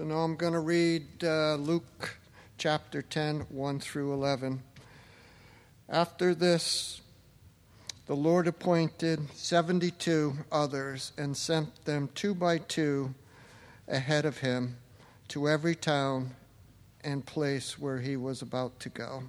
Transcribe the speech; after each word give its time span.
So 0.00 0.06
now 0.06 0.20
I'm 0.20 0.36
going 0.36 0.54
to 0.54 0.60
read 0.60 1.04
uh, 1.22 1.56
Luke 1.56 2.16
chapter 2.56 3.02
10, 3.02 3.40
1 3.50 3.80
through 3.80 4.14
11. 4.14 4.62
After 5.90 6.34
this, 6.34 7.02
the 8.06 8.16
Lord 8.16 8.46
appointed 8.46 9.28
72 9.34 10.38
others 10.50 11.12
and 11.18 11.36
sent 11.36 11.84
them 11.84 12.08
two 12.14 12.34
by 12.34 12.56
two 12.56 13.14
ahead 13.86 14.24
of 14.24 14.38
him 14.38 14.78
to 15.28 15.46
every 15.50 15.74
town 15.74 16.30
and 17.04 17.26
place 17.26 17.78
where 17.78 17.98
he 17.98 18.16
was 18.16 18.40
about 18.40 18.80
to 18.80 18.88
go. 18.88 19.24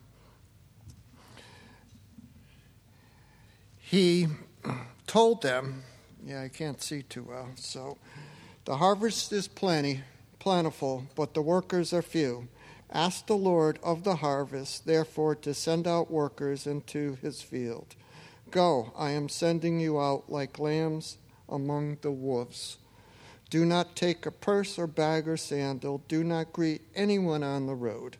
He 3.77 4.27
told 5.05 5.41
them, 5.41 5.83
yeah, 6.25 6.43
I 6.43 6.47
can't 6.47 6.81
see 6.81 7.01
too 7.01 7.23
well, 7.23 7.49
so 7.55 7.97
the 8.63 8.77
harvest 8.77 9.33
is 9.33 9.49
plenty, 9.49 10.03
plentiful, 10.41 11.05
but 11.15 11.35
the 11.35 11.41
workers 11.41 11.93
are 11.93 12.01
few. 12.01 12.47
Ask 12.91 13.27
the 13.27 13.37
Lord 13.37 13.77
of 13.83 14.03
the 14.03 14.15
harvest, 14.15 14.87
therefore, 14.87 15.35
to 15.35 15.53
send 15.53 15.85
out 15.87 16.09
workers 16.09 16.65
into 16.65 17.15
his 17.21 17.43
field. 17.43 17.95
Go, 18.49 18.91
I 18.97 19.11
am 19.11 19.29
sending 19.29 19.79
you 19.79 20.01
out 20.01 20.31
like 20.31 20.57
lambs 20.57 21.19
among 21.47 21.99
the 22.01 22.11
wolves. 22.11 22.79
Do 23.51 23.65
not 23.65 23.95
take 23.95 24.25
a 24.25 24.31
purse 24.31 24.79
or 24.79 24.87
bag 24.87 25.27
or 25.27 25.37
sandal. 25.37 26.01
Do 26.07 26.23
not 26.23 26.51
greet 26.51 26.81
anyone 26.95 27.43
on 27.43 27.67
the 27.67 27.75
road. 27.75 28.17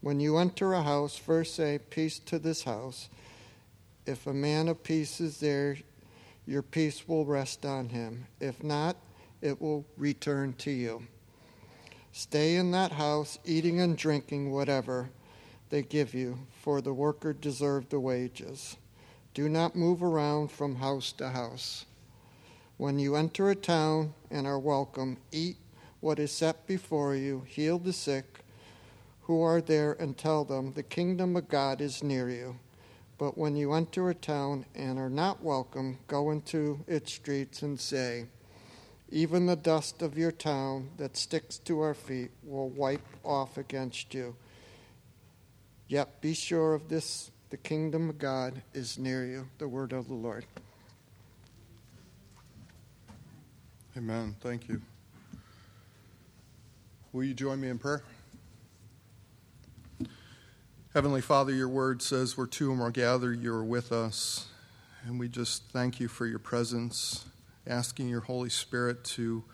When 0.00 0.18
you 0.18 0.38
enter 0.38 0.72
a 0.72 0.82
house, 0.82 1.16
first 1.16 1.54
say, 1.54 1.78
Peace 1.78 2.18
to 2.26 2.40
this 2.40 2.64
house. 2.64 3.08
If 4.04 4.26
a 4.26 4.34
man 4.34 4.66
of 4.66 4.82
peace 4.82 5.20
is 5.20 5.38
there, 5.38 5.76
your 6.44 6.62
peace 6.62 7.06
will 7.06 7.24
rest 7.24 7.64
on 7.64 7.90
him. 7.90 8.26
If 8.40 8.64
not, 8.64 8.96
it 9.40 9.62
will 9.62 9.86
return 9.96 10.54
to 10.54 10.72
you. 10.72 11.06
Stay 12.14 12.56
in 12.56 12.70
that 12.72 12.92
house, 12.92 13.38
eating 13.44 13.80
and 13.80 13.96
drinking 13.96 14.52
whatever 14.52 15.08
they 15.70 15.82
give 15.82 16.12
you, 16.12 16.38
for 16.60 16.82
the 16.82 16.92
worker 16.92 17.32
deserved 17.32 17.88
the 17.88 17.98
wages. 17.98 18.76
Do 19.32 19.48
not 19.48 19.74
move 19.74 20.02
around 20.02 20.50
from 20.50 20.76
house 20.76 21.10
to 21.12 21.30
house. 21.30 21.86
When 22.76 22.98
you 22.98 23.16
enter 23.16 23.48
a 23.48 23.54
town 23.54 24.12
and 24.30 24.46
are 24.46 24.58
welcome, 24.58 25.16
eat 25.30 25.56
what 26.00 26.18
is 26.18 26.30
set 26.30 26.66
before 26.66 27.14
you, 27.14 27.44
heal 27.46 27.78
the 27.78 27.94
sick 27.94 28.40
who 29.22 29.40
are 29.40 29.62
there, 29.62 29.94
and 29.94 30.18
tell 30.18 30.44
them, 30.44 30.74
The 30.74 30.82
kingdom 30.82 31.34
of 31.36 31.48
God 31.48 31.80
is 31.80 32.02
near 32.02 32.28
you. 32.28 32.56
But 33.16 33.38
when 33.38 33.56
you 33.56 33.72
enter 33.72 34.10
a 34.10 34.14
town 34.14 34.66
and 34.74 34.98
are 34.98 35.08
not 35.08 35.42
welcome, 35.42 35.98
go 36.08 36.30
into 36.30 36.84
its 36.86 37.12
streets 37.12 37.62
and 37.62 37.80
say, 37.80 38.26
Even 39.14 39.44
the 39.44 39.56
dust 39.56 40.00
of 40.00 40.16
your 40.16 40.32
town 40.32 40.88
that 40.96 41.18
sticks 41.18 41.58
to 41.58 41.80
our 41.80 41.92
feet 41.92 42.30
will 42.42 42.70
wipe 42.70 43.06
off 43.22 43.58
against 43.58 44.14
you. 44.14 44.34
Yet 45.86 46.22
be 46.22 46.32
sure 46.32 46.72
of 46.72 46.88
this 46.88 47.30
the 47.50 47.58
kingdom 47.58 48.08
of 48.08 48.18
God 48.18 48.62
is 48.72 48.98
near 48.98 49.26
you. 49.26 49.46
The 49.58 49.68
word 49.68 49.92
of 49.92 50.08
the 50.08 50.14
Lord. 50.14 50.46
Amen. 53.94 54.34
Thank 54.40 54.66
you. 54.70 54.80
Will 57.12 57.24
you 57.24 57.34
join 57.34 57.60
me 57.60 57.68
in 57.68 57.78
prayer? 57.78 58.02
Heavenly 60.94 61.20
Father, 61.20 61.52
your 61.52 61.68
word 61.68 62.00
says 62.00 62.38
where 62.38 62.46
two 62.46 62.72
or 62.72 62.76
more 62.76 62.90
gather, 62.90 63.34
you 63.34 63.52
are 63.52 63.62
with 63.62 63.92
us. 63.92 64.46
And 65.04 65.20
we 65.20 65.28
just 65.28 65.64
thank 65.70 66.00
you 66.00 66.08
for 66.08 66.24
your 66.24 66.38
presence, 66.38 67.26
asking 67.66 68.08
your 68.08 68.20
Holy 68.20 68.50
Spirit 68.50 69.04
to, 69.04 69.44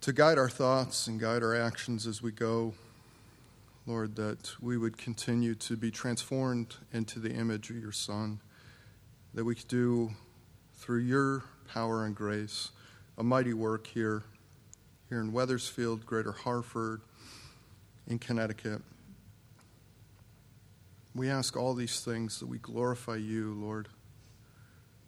to 0.00 0.12
guide 0.12 0.38
our 0.38 0.48
thoughts 0.48 1.06
and 1.06 1.18
guide 1.18 1.42
our 1.42 1.54
actions 1.54 2.06
as 2.06 2.22
we 2.22 2.32
go. 2.32 2.74
Lord, 3.86 4.14
that 4.16 4.52
we 4.60 4.78
would 4.78 4.96
continue 4.96 5.54
to 5.56 5.76
be 5.76 5.90
transformed 5.90 6.76
into 6.92 7.18
the 7.18 7.32
image 7.32 7.70
of 7.70 7.76
your 7.76 7.92
Son, 7.92 8.40
that 9.34 9.44
we 9.44 9.56
could 9.56 9.68
do 9.68 10.12
through 10.74 11.00
your 11.00 11.44
power 11.68 12.04
and 12.04 12.14
grace 12.14 12.70
a 13.18 13.22
mighty 13.22 13.52
work 13.52 13.86
here, 13.86 14.22
here 15.08 15.20
in 15.20 15.32
Wethersfield, 15.32 16.06
Greater 16.06 16.32
Hartford, 16.32 17.02
in 18.06 18.18
Connecticut. 18.18 18.82
We 21.14 21.28
ask 21.28 21.56
all 21.56 21.74
these 21.74 22.00
things 22.00 22.40
that 22.40 22.46
we 22.46 22.58
glorify 22.58 23.16
you, 23.16 23.52
Lord. 23.54 23.88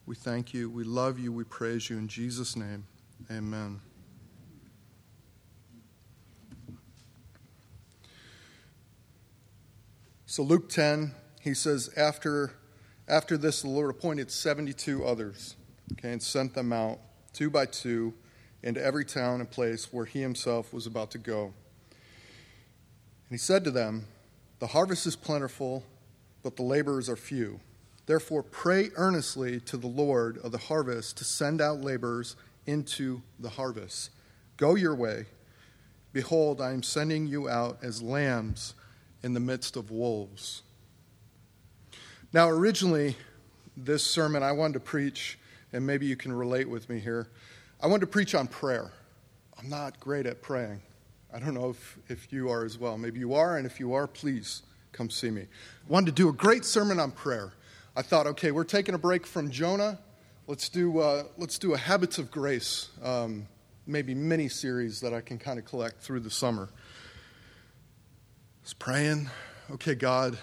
We 0.05 0.15
thank 0.15 0.53
you, 0.53 0.69
we 0.69 0.83
love 0.83 1.17
you, 1.17 1.31
we 1.31 1.43
praise 1.43 1.89
you 1.89 1.97
in 1.97 2.07
Jesus' 2.07 2.55
name. 2.55 2.85
Amen. 3.31 3.81
So 10.27 10.43
Luke 10.43 10.69
10, 10.69 11.13
he 11.41 11.53
says, 11.53 11.89
after, 11.97 12.53
after 13.07 13.37
this, 13.37 13.61
the 13.61 13.69
Lord 13.69 13.89
appointed 13.89 14.29
72 14.29 15.03
others, 15.05 15.55
okay, 15.93 16.11
and 16.11 16.21
sent 16.21 16.53
them 16.53 16.73
out 16.73 16.99
two 17.35 17.49
by 17.49 17.65
two, 17.65 18.13
into 18.63 18.83
every 18.83 19.05
town 19.05 19.41
and 19.41 19.49
place 19.49 19.93
where 19.93 20.05
he 20.05 20.21
himself 20.21 20.73
was 20.73 20.87
about 20.87 21.11
to 21.11 21.17
go. 21.17 21.53
And 21.91 23.31
he 23.31 23.37
said 23.37 23.63
to 23.65 23.71
them, 23.71 24.07
The 24.59 24.67
harvest 24.67 25.05
is 25.05 25.15
plentiful, 25.15 25.83
but 26.41 26.55
the 26.55 26.63
laborers 26.63 27.09
are 27.09 27.15
few. 27.15 27.59
Therefore, 28.05 28.43
pray 28.43 28.91
earnestly 28.95 29.59
to 29.61 29.77
the 29.77 29.87
Lord 29.87 30.37
of 30.39 30.51
the 30.51 30.57
harvest 30.57 31.17
to 31.17 31.23
send 31.23 31.61
out 31.61 31.81
laborers 31.81 32.35
into 32.67 33.21
the 33.39 33.49
harvest. 33.49 34.11
Go 34.57 34.75
your 34.75 34.95
way. 34.95 35.25
Behold, 36.13 36.61
I 36.61 36.71
am 36.71 36.83
sending 36.83 37.27
you 37.27 37.49
out 37.49 37.79
as 37.81 38.01
lambs 38.01 38.73
in 39.23 39.33
the 39.33 39.39
midst 39.39 39.75
of 39.75 39.91
wolves. 39.91 40.61
Now, 42.31 42.49
originally, 42.49 43.15
this 43.75 44.03
sermon 44.03 44.43
I 44.43 44.51
wanted 44.51 44.73
to 44.73 44.79
preach 44.79 45.37
and 45.75 45.85
maybe 45.85 46.05
you 46.05 46.15
can 46.15 46.31
relate 46.31 46.69
with 46.69 46.89
me 46.89 46.99
here. 46.99 47.27
I 47.81 47.87
wanted 47.87 48.01
to 48.01 48.07
preach 48.07 48.33
on 48.33 48.47
prayer. 48.47 48.91
I'm 49.59 49.69
not 49.69 49.99
great 49.99 50.25
at 50.25 50.41
praying. 50.41 50.81
I 51.33 51.39
don't 51.39 51.53
know 51.53 51.69
if, 51.71 51.97
if 52.07 52.31
you 52.31 52.49
are 52.49 52.63
as 52.63 52.77
well. 52.77 52.97
Maybe 52.97 53.19
you 53.19 53.33
are, 53.33 53.57
and 53.57 53.65
if 53.65 53.77
you 53.77 53.93
are, 53.93 54.07
please 54.07 54.61
come 54.93 55.09
see 55.09 55.29
me. 55.29 55.41
I 55.41 55.91
wanted 55.91 56.07
to 56.07 56.11
do 56.13 56.29
a 56.29 56.33
great 56.33 56.63
sermon 56.63 56.97
on 56.97 57.11
prayer. 57.11 57.51
I 57.97 58.01
thought, 58.01 58.27
okay, 58.27 58.51
we're 58.51 58.65
taking 58.65 58.93
a 58.93 58.97
break 58.97 59.25
from 59.25 59.49
Jonah. 59.49 59.99
Let's 60.47 60.67
do, 60.67 60.99
uh, 60.99 61.23
let's 61.37 61.57
do 61.57 61.73
a 61.73 61.77
Habits 61.77 62.17
of 62.17 62.29
Grace, 62.29 62.89
um, 63.01 63.47
maybe 63.87 64.13
mini 64.13 64.49
series 64.49 64.99
that 64.99 65.13
I 65.13 65.21
can 65.21 65.39
kind 65.39 65.57
of 65.57 65.65
collect 65.65 66.01
through 66.01 66.19
the 66.19 66.29
summer. 66.29 66.69
I 66.73 68.63
was 68.63 68.73
praying, 68.73 69.29
okay, 69.71 69.95
God, 69.95 70.37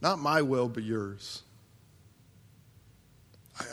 not 0.00 0.18
my 0.18 0.40
will, 0.40 0.68
but 0.70 0.82
yours. 0.82 1.42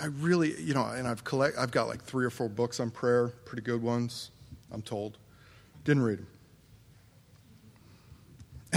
I, 0.02 0.08
really, 0.08 0.62
you 0.62 0.74
know, 0.74 0.86
and 0.86 1.08
I've 1.08 1.24
collect, 1.24 1.58
I've 1.58 1.72
got 1.72 1.88
like 1.88 2.04
three 2.04 2.26
or 2.26 2.30
four 2.30 2.50
books 2.50 2.82
on 2.82 2.92
prayer, 2.92 3.30
pretty 3.46 3.64
good 3.64 3.82
ones, 3.82 4.30
I'm 4.72 4.82
told. 4.82 5.18
Didn't 5.86 6.04
read 6.04 6.20
them. 6.20 6.28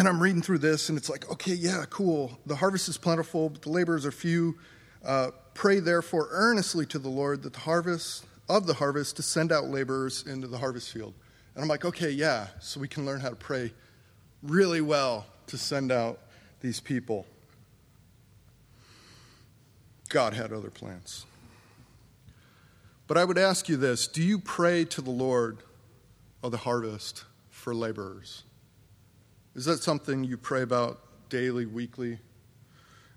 And 0.05 0.11
I'm 0.11 0.23
reading 0.23 0.43
through 0.43 0.59
this, 0.59 0.91
and 0.91 0.99
it's 0.99 1.09
like, 1.09 1.31
okay, 1.31 1.55
yeah, 1.55 1.87
cool. 1.89 2.39
The 2.45 2.57
harvest 2.57 2.91
is 2.91 2.99
plentiful, 2.99 3.49
but 3.49 3.63
the 3.63 3.71
laborers 3.71 4.05
are 4.05 4.13
few. 4.13 4.59
Uh, 5.03 5.31
pray 5.55 5.81
therefore 5.81 6.29
earnestly 6.31 6.85
to 6.85 6.99
the 6.99 7.09
Lord 7.09 7.43
that 7.43 7.55
the 7.55 7.61
harvest 7.61 8.27
of 8.47 8.67
the 8.67 8.75
harvest 8.75 9.17
to 9.17 9.23
send 9.23 9.51
out 9.51 9.65
laborers 9.65 10.27
into 10.27 10.47
the 10.47 10.59
harvest 10.59 10.93
field. 10.93 11.15
And 11.55 11.63
I'm 11.63 11.69
like, 11.69 11.87
okay, 11.87 12.11
yeah, 12.11 12.49
so 12.61 12.81
we 12.81 12.87
can 12.87 13.07
learn 13.07 13.21
how 13.21 13.31
to 13.31 13.35
pray 13.35 13.73
really 14.43 14.83
well 14.83 15.25
to 15.47 15.57
send 15.57 15.91
out 15.91 16.21
these 16.61 16.81
people. 16.81 17.25
God 20.11 20.35
had 20.35 20.53
other 20.53 20.69
plans. 20.69 21.25
But 23.07 23.17
I 23.17 23.25
would 23.25 23.39
ask 23.39 23.71
you 23.71 23.79
this 23.79 24.07
do 24.07 24.23
you 24.23 24.39
pray 24.39 24.85
to 24.85 25.01
the 25.01 25.11
Lord 25.11 25.61
of 26.43 26.51
the 26.51 26.59
harvest 26.59 27.25
for 27.49 27.75
laborers? 27.75 28.43
Is 29.55 29.67
that 29.67 29.83
something 29.83 30.25
you 30.25 30.37
pray 30.37 30.63
about 30.63 31.01
daily, 31.29 31.65
weekly? 31.65 32.19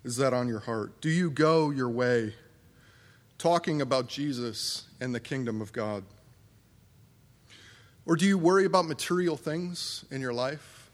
Is 0.03 0.17
that 0.17 0.33
on 0.33 0.47
your 0.47 0.59
heart? 0.59 1.01
Do 1.01 1.09
you 1.09 1.31
go 1.31 1.71
your 1.71 1.89
way 1.89 2.35
talking 3.39 3.81
about 3.81 4.07
Jesus 4.07 4.85
and 5.01 5.13
the 5.15 5.19
kingdom 5.19 5.61
of 5.61 5.73
God? 5.73 6.03
Or 8.05 8.15
do 8.15 8.25
you 8.25 8.37
worry 8.37 8.65
about 8.65 8.85
material 8.85 9.35
things 9.35 10.05
in 10.11 10.21
your 10.21 10.31
life? 10.31 10.91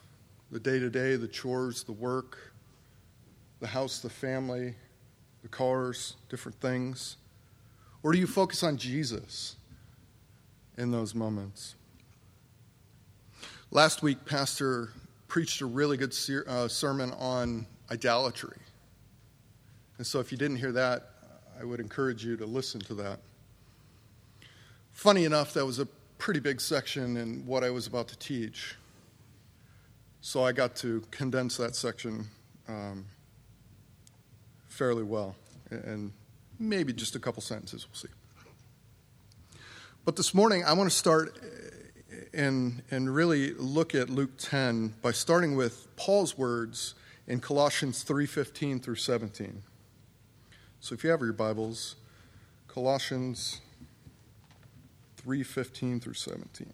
The 0.51 0.59
day 0.59 0.79
to 0.79 0.89
day, 0.89 1.15
the 1.17 1.27
chores, 1.27 1.83
the 1.83 1.91
work, 1.91 2.53
the 3.59 3.67
house, 3.67 3.99
the 3.99 4.09
family, 4.09 4.75
the 5.41 5.49
cars, 5.49 6.15
different 6.29 6.59
things? 6.61 7.17
Or 8.01 8.13
do 8.13 8.17
you 8.17 8.27
focus 8.27 8.63
on 8.63 8.77
Jesus 8.77 9.57
in 10.77 10.91
those 10.91 11.13
moments? 11.13 11.75
Last 13.71 14.01
week, 14.01 14.25
Pastor 14.25 14.91
preached 15.33 15.61
a 15.61 15.65
really 15.65 15.97
good 15.97 16.13
ser- 16.13 16.45
uh, 16.47 16.67
sermon 16.67 17.11
on 17.13 17.65
idolatry. 17.89 18.55
And 19.97 20.05
so, 20.05 20.19
if 20.19 20.31
you 20.31 20.37
didn't 20.37 20.57
hear 20.57 20.71
that, 20.73 21.09
I 21.59 21.63
would 21.63 21.79
encourage 21.79 22.23
you 22.23 22.37
to 22.37 22.45
listen 22.45 22.79
to 22.81 22.93
that. 22.93 23.19
Funny 24.91 25.25
enough, 25.25 25.55
that 25.55 25.65
was 25.65 25.79
a 25.79 25.87
pretty 26.19 26.39
big 26.39 26.61
section 26.61 27.17
in 27.17 27.47
what 27.47 27.63
I 27.63 27.71
was 27.71 27.87
about 27.87 28.09
to 28.09 28.17
teach. 28.19 28.75
So 30.21 30.43
I 30.43 30.51
got 30.51 30.75
to 30.77 31.01
condense 31.09 31.57
that 31.57 31.75
section 31.75 32.27
um, 32.67 33.03
fairly 34.67 35.01
well, 35.01 35.35
and 35.71 36.11
maybe 36.59 36.93
just 36.93 37.15
a 37.15 37.19
couple 37.19 37.41
sentences, 37.41 37.87
we'll 37.87 37.95
see. 37.95 38.07
But 40.05 40.15
this 40.15 40.35
morning, 40.35 40.63
I 40.63 40.73
want 40.73 40.91
to 40.91 40.95
start 40.95 41.39
uh, 41.41 41.73
and, 42.33 42.81
and 42.91 43.13
really 43.13 43.53
look 43.53 43.95
at 43.95 44.09
Luke 44.09 44.37
10 44.37 44.95
by 45.01 45.11
starting 45.11 45.55
with 45.55 45.87
Paul's 45.95 46.37
words 46.37 46.95
in 47.27 47.39
Colossians 47.39 48.03
3:15 48.03 48.81
through 48.81 48.95
17. 48.95 49.63
So 50.79 50.93
if 50.93 51.03
you 51.03 51.09
have 51.09 51.21
your 51.21 51.33
Bibles, 51.33 51.95
Colossians 52.67 53.61
3:15 55.17 56.01
through 56.01 56.15
17. 56.15 56.73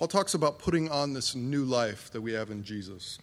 Paul 0.00 0.08
talks 0.08 0.32
about 0.32 0.58
putting 0.58 0.88
on 0.88 1.12
this 1.12 1.34
new 1.34 1.62
life 1.62 2.10
that 2.12 2.22
we 2.22 2.32
have 2.32 2.50
in 2.50 2.64
Jesus. 2.64 3.18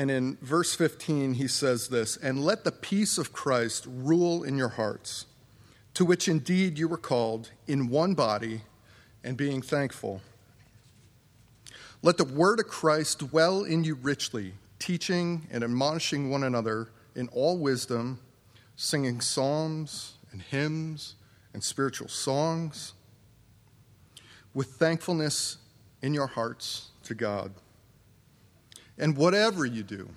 And 0.00 0.10
in 0.10 0.38
verse 0.40 0.74
15, 0.74 1.34
he 1.34 1.46
says 1.46 1.88
this 1.88 2.16
And 2.16 2.42
let 2.42 2.64
the 2.64 2.72
peace 2.72 3.18
of 3.18 3.34
Christ 3.34 3.84
rule 3.86 4.42
in 4.42 4.56
your 4.56 4.70
hearts, 4.70 5.26
to 5.92 6.06
which 6.06 6.26
indeed 6.26 6.78
you 6.78 6.88
were 6.88 6.96
called 6.96 7.50
in 7.66 7.90
one 7.90 8.14
body, 8.14 8.62
and 9.22 9.36
being 9.36 9.60
thankful. 9.60 10.22
Let 12.02 12.16
the 12.16 12.24
word 12.24 12.60
of 12.60 12.66
Christ 12.66 13.18
dwell 13.18 13.62
in 13.62 13.84
you 13.84 13.94
richly, 13.94 14.54
teaching 14.78 15.46
and 15.50 15.62
admonishing 15.62 16.30
one 16.30 16.44
another 16.44 16.88
in 17.14 17.28
all 17.28 17.58
wisdom, 17.58 18.20
singing 18.76 19.20
psalms 19.20 20.14
and 20.32 20.40
hymns 20.40 21.16
and 21.52 21.62
spiritual 21.62 22.08
songs, 22.08 22.94
with 24.54 24.68
thankfulness 24.68 25.58
in 26.00 26.14
your 26.14 26.28
hearts 26.28 26.88
to 27.02 27.14
God. 27.14 27.52
And 29.00 29.16
whatever 29.16 29.64
you 29.64 29.82
do, 29.82 30.10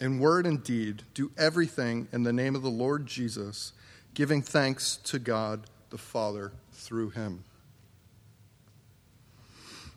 in 0.00 0.18
word 0.18 0.44
and 0.44 0.62
deed, 0.62 1.04
do 1.14 1.30
everything 1.38 2.08
in 2.12 2.24
the 2.24 2.32
name 2.32 2.56
of 2.56 2.62
the 2.62 2.68
Lord 2.68 3.06
Jesus, 3.06 3.72
giving 4.12 4.42
thanks 4.42 4.96
to 5.04 5.20
God 5.20 5.62
the 5.90 5.98
Father 5.98 6.52
through 6.72 7.10
him. 7.10 7.44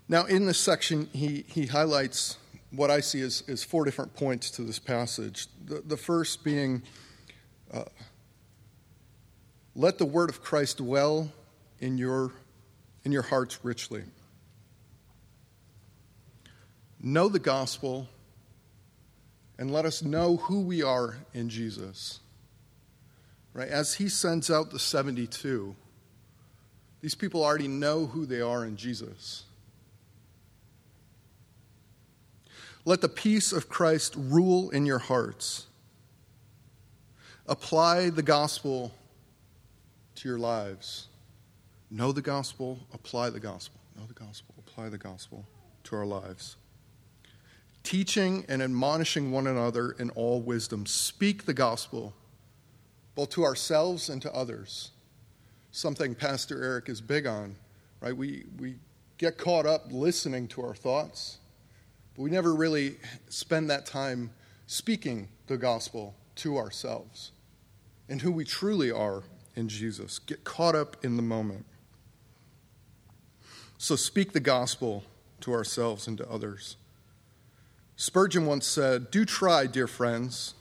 Now, 0.07 0.25
in 0.25 0.45
this 0.45 0.59
section, 0.59 1.09
he, 1.11 1.45
he 1.47 1.65
highlights 1.65 2.37
what 2.71 2.91
I 2.91 2.99
see 2.99 3.21
as, 3.21 3.43
as 3.47 3.63
four 3.63 3.85
different 3.85 4.13
points 4.13 4.51
to 4.51 4.61
this 4.61 4.77
passage. 4.77 5.47
The, 5.65 5.81
the 5.81 5.97
first 5.97 6.43
being, 6.43 6.83
uh, 7.73 7.85
let 9.75 9.97
the 9.97 10.05
word 10.05 10.29
of 10.29 10.43
Christ 10.43 10.77
dwell 10.77 11.31
in 11.79 11.97
your, 11.97 12.31
in 13.03 13.11
your 13.11 13.23
hearts 13.23 13.59
richly. 13.63 14.03
Know 17.01 17.29
the 17.29 17.39
gospel 17.39 18.07
and 19.57 19.71
let 19.71 19.85
us 19.85 20.01
know 20.01 20.37
who 20.37 20.61
we 20.61 20.83
are 20.83 21.17
in 21.33 21.49
Jesus. 21.49 22.19
Right? 23.53 23.69
As 23.69 23.95
he 23.95 24.09
sends 24.09 24.49
out 24.49 24.71
the 24.71 24.79
72, 24.79 25.75
these 27.01 27.15
people 27.15 27.43
already 27.43 27.67
know 27.67 28.05
who 28.05 28.25
they 28.25 28.41
are 28.41 28.65
in 28.65 28.77
Jesus. 28.77 29.43
Let 32.85 33.01
the 33.01 33.09
peace 33.09 33.51
of 33.51 33.69
Christ 33.69 34.15
rule 34.17 34.69
in 34.69 34.85
your 34.85 34.99
hearts. 34.99 35.67
Apply 37.47 38.09
the 38.09 38.23
gospel 38.23 38.93
to 40.15 40.29
your 40.29 40.39
lives. 40.39 41.07
Know 41.91 42.11
the 42.11 42.21
gospel, 42.21 42.79
apply 42.93 43.29
the 43.31 43.39
gospel. 43.39 43.79
Know 43.97 44.05
the 44.05 44.13
gospel, 44.13 44.55
apply 44.59 44.89
the 44.89 44.97
gospel 44.97 45.45
to 45.85 45.95
our 45.95 46.05
lives. 46.05 46.55
Teaching 47.83 48.45
and 48.47 48.61
admonishing 48.61 49.31
one 49.31 49.47
another 49.47 49.91
in 49.91 50.09
all 50.11 50.41
wisdom. 50.41 50.85
Speak 50.85 51.45
the 51.45 51.53
gospel, 51.53 52.13
both 53.15 53.29
to 53.31 53.43
ourselves 53.43 54.09
and 54.09 54.21
to 54.21 54.33
others. 54.33 54.91
Something 55.71 56.15
Pastor 56.15 56.63
Eric 56.63 56.89
is 56.89 57.01
big 57.01 57.25
on, 57.25 57.55
right? 58.01 58.15
We, 58.15 58.45
we 58.57 58.75
get 59.17 59.37
caught 59.37 59.65
up 59.65 59.85
listening 59.91 60.47
to 60.49 60.61
our 60.61 60.75
thoughts 60.75 61.39
but 62.19 62.23
we 62.23 62.31
never 62.31 62.53
really 62.53 62.97
spend 63.29 63.69
that 63.69 63.85
time 63.85 64.31
speaking 64.67 65.29
the 65.47 65.57
gospel 65.57 66.15
to 66.35 66.57
ourselves 66.57 67.31
and 68.09 68.21
who 68.21 68.29
we 68.29 68.43
truly 68.43 68.91
are 68.91 69.23
in 69.55 69.69
Jesus. 69.69 70.19
Get 70.19 70.43
caught 70.43 70.75
up 70.75 70.97
in 71.01 71.15
the 71.15 71.21
moment. 71.21 71.65
So 73.77 73.95
speak 73.95 74.33
the 74.33 74.41
gospel 74.41 75.05
to 75.39 75.53
ourselves 75.53 76.07
and 76.09 76.17
to 76.17 76.29
others. 76.29 76.75
Spurgeon 77.99 78.45
once 78.45 78.65
said, 78.65 79.11
Do 79.11 79.25
try, 79.25 79.67
dear 79.67 79.85
friends, 79.85 80.53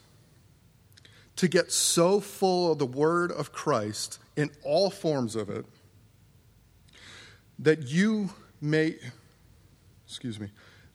to 1.37 1.47
get 1.47 1.71
so 1.71 2.19
full 2.19 2.73
of 2.73 2.79
the 2.79 2.85
word 2.85 3.31
of 3.31 3.53
Christ 3.53 4.19
in 4.35 4.51
all 4.61 4.89
forms 4.89 5.37
of 5.37 5.49
it 5.49 5.65
that 7.57 7.87
you 7.87 8.29
may, 8.59 8.97
excuse 10.05 10.37
me, 10.37 10.49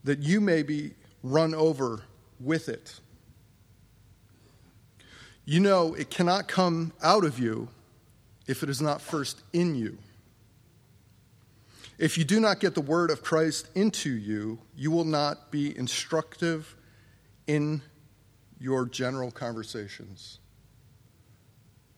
that 0.05 0.19
you 0.19 0.39
may 0.39 0.63
be 0.63 0.93
run 1.23 1.55
over 1.55 2.03
with 2.39 2.69
it. 2.69 3.01
You 5.47 5.61
know, 5.61 5.95
it 5.95 6.11
cannot 6.11 6.47
come 6.47 6.93
out 7.03 7.25
of 7.25 7.39
you 7.39 7.69
if 8.47 8.63
it 8.63 8.69
is 8.69 8.83
not 8.83 9.01
first 9.01 9.43
in 9.55 9.75
you. 9.75 9.97
If 11.99 12.19
you 12.19 12.25
do 12.25 12.41
not 12.41 12.61
get 12.61 12.75
the 12.75 12.81
word 12.81 13.11
of 13.11 13.23
Christ 13.23 13.69
into 13.75 14.11
you, 14.11 14.59
you 14.77 14.91
will 14.91 15.05
not 15.05 15.51
be 15.51 15.77
instructive 15.77 16.75
in 17.47 17.83
your 18.59 18.87
general 18.87 19.31
conversations. 19.31 20.39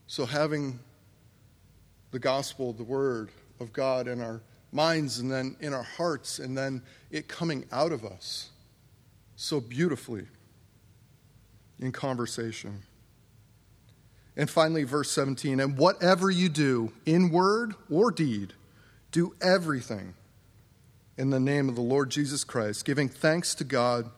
So, 0.06 0.26
having 0.26 0.78
the 2.10 2.18
gospel, 2.18 2.72
the 2.72 2.84
word 2.84 3.30
of 3.60 3.72
God 3.72 4.06
in 4.06 4.20
our 4.20 4.42
minds 4.72 5.18
and 5.18 5.30
then 5.30 5.56
in 5.60 5.72
our 5.72 5.82
hearts 5.82 6.38
and 6.38 6.56
then 6.56 6.82
it 7.10 7.28
coming 7.28 7.64
out 7.72 7.92
of 7.92 8.04
us 8.04 8.50
so 9.36 9.60
beautifully 9.60 10.26
in 11.78 11.92
conversation. 11.92 12.82
And 14.36 14.50
finally, 14.50 14.84
verse 14.84 15.10
17 15.10 15.60
and 15.60 15.78
whatever 15.78 16.30
you 16.30 16.48
do, 16.48 16.92
in 17.06 17.30
word 17.30 17.74
or 17.90 18.10
deed, 18.10 18.52
do 19.10 19.34
everything 19.40 20.14
in 21.16 21.30
the 21.30 21.40
name 21.40 21.68
of 21.68 21.74
the 21.74 21.80
Lord 21.80 22.10
Jesus 22.10 22.44
Christ, 22.44 22.84
giving 22.84 23.08
thanks 23.08 23.54
to 23.56 23.64
God 23.64 24.10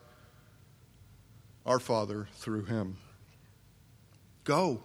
our 1.64 1.78
Father 1.78 2.28
through 2.34 2.64
him. 2.64 2.96
Go. 4.44 4.82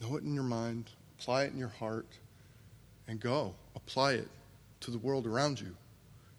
Know 0.00 0.16
it 0.16 0.22
in 0.22 0.34
your 0.34 0.44
mind, 0.44 0.90
apply 1.18 1.44
it 1.44 1.52
in 1.52 1.58
your 1.58 1.68
heart 1.68 2.06
and 3.08 3.18
go. 3.18 3.54
Apply 3.74 4.12
it 4.12 4.28
to 4.80 4.90
the 4.90 4.98
world 4.98 5.26
around 5.26 5.60
you, 5.60 5.74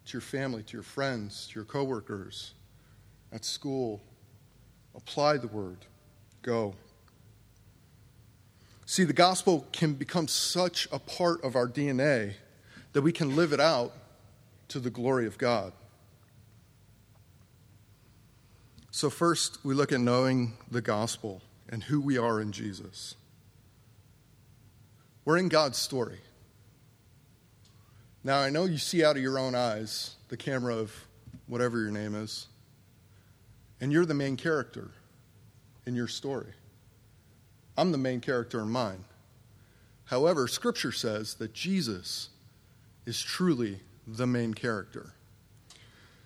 to 0.05 0.13
your 0.13 0.21
family, 0.21 0.63
to 0.63 0.73
your 0.73 0.83
friends, 0.83 1.47
to 1.47 1.55
your 1.55 1.65
coworkers, 1.65 2.53
at 3.31 3.43
school. 3.43 4.01
Apply 4.95 5.37
the 5.37 5.47
word. 5.47 5.77
Go. 6.41 6.75
See, 8.89 9.03
the 9.03 9.11
gospel 9.11 9.67
can 9.73 9.95
become 9.95 10.29
such 10.29 10.87
a 10.93 10.97
part 10.97 11.43
of 11.43 11.57
our 11.57 11.67
DNA 11.67 12.35
that 12.93 13.01
we 13.01 13.11
can 13.11 13.35
live 13.35 13.51
it 13.51 13.59
out 13.59 13.91
to 14.69 14.79
the 14.79 14.89
glory 14.89 15.27
of 15.27 15.37
God. 15.37 15.73
So, 18.91 19.09
first, 19.09 19.59
we 19.65 19.73
look 19.73 19.91
at 19.91 19.99
knowing 19.99 20.53
the 20.71 20.79
gospel 20.79 21.41
and 21.67 21.83
who 21.83 21.99
we 21.99 22.17
are 22.17 22.39
in 22.39 22.53
Jesus. 22.53 23.15
We're 25.25 25.37
in 25.37 25.49
God's 25.49 25.77
story. 25.77 26.19
Now, 28.23 28.39
I 28.39 28.49
know 28.49 28.63
you 28.63 28.77
see 28.77 29.03
out 29.03 29.17
of 29.17 29.21
your 29.21 29.37
own 29.37 29.53
eyes 29.53 30.15
the 30.29 30.37
camera 30.37 30.77
of 30.77 30.93
whatever 31.47 31.77
your 31.77 31.91
name 31.91 32.15
is, 32.15 32.47
and 33.81 33.91
you're 33.91 34.05
the 34.05 34.13
main 34.13 34.37
character 34.37 34.91
in 35.85 35.93
your 35.93 36.07
story. 36.07 36.53
I'm 37.77 37.91
the 37.91 37.97
main 37.97 38.19
character 38.19 38.59
in 38.61 38.69
mine. 38.69 39.05
However, 40.05 40.47
Scripture 40.47 40.91
says 40.91 41.35
that 41.35 41.53
Jesus 41.53 42.29
is 43.05 43.21
truly 43.21 43.79
the 44.07 44.25
main 44.25 44.53
character. 44.53 45.13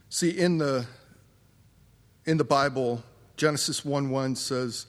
See, 0.10 0.30
in 0.30 0.58
the, 0.58 0.86
in 2.26 2.38
the 2.38 2.44
Bible, 2.44 3.04
Genesis 3.38 3.84
1 3.84 4.10
1 4.10 4.36
says, 4.36 4.86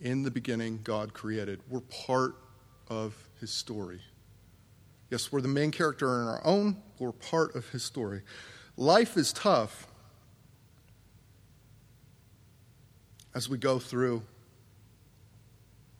In 0.00 0.22
the 0.22 0.30
beginning, 0.30 0.80
God 0.84 1.14
created. 1.14 1.60
We're 1.68 1.80
part 1.80 2.36
of 2.88 3.16
his 3.40 3.50
story. 3.50 4.00
Yes, 5.10 5.32
we're 5.32 5.40
the 5.40 5.48
main 5.48 5.70
character 5.70 6.06
in 6.20 6.28
our 6.28 6.40
own, 6.44 6.76
we're 6.98 7.12
part 7.12 7.54
of 7.54 7.68
his 7.70 7.82
story. 7.82 8.22
Life 8.76 9.16
is 9.16 9.32
tough 9.32 9.86
as 13.34 13.48
we 13.48 13.58
go 13.58 13.78
through 13.78 14.22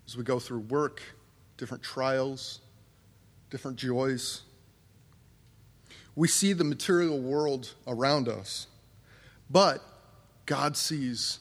as 0.07 0.17
we 0.17 0.25
go 0.25 0.39
through 0.39 0.61
work, 0.61 1.03
different 1.57 1.83
trials, 1.83 2.61
different 3.51 3.77
joys. 3.77 4.43
We 6.17 6.29
see 6.29 6.53
the 6.53 6.65
material 6.65 7.19
world 7.19 7.75
around 7.87 8.29
us, 8.29 8.67
but 9.51 9.83
God 10.47 10.77
sees 10.77 11.41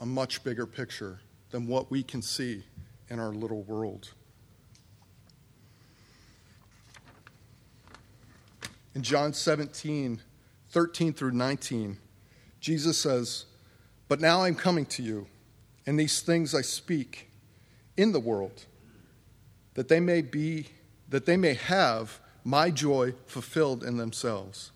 a 0.00 0.06
much 0.06 0.44
bigger 0.44 0.66
picture 0.66 1.20
than 1.50 1.66
what 1.66 1.90
we 1.90 2.02
can 2.02 2.22
see 2.22 2.64
in 3.08 3.18
our 3.18 3.30
little 3.30 3.62
world. 3.62 4.12
In 8.94 9.02
John 9.02 9.32
17, 9.32 10.20
13 10.70 11.12
through 11.12 11.32
19, 11.32 11.96
Jesus 12.60 12.98
says, 12.98 13.46
But 14.08 14.20
now 14.20 14.42
I'm 14.42 14.54
coming 14.54 14.86
to 14.86 15.02
you, 15.02 15.26
and 15.86 15.98
these 15.98 16.20
things 16.20 16.54
I 16.54 16.62
speak 16.62 17.28
in 17.96 18.12
the 18.12 18.20
world, 18.20 18.66
that 19.74 19.88
they 19.88 20.00
may 20.00 20.22
be, 20.22 20.68
that 21.08 21.26
they 21.26 21.36
may 21.36 21.54
have 21.54 22.20
my 22.44 22.70
joy 22.70 23.14
fulfilled 23.26 23.82
in 23.82 23.96
themselves. 23.96 24.72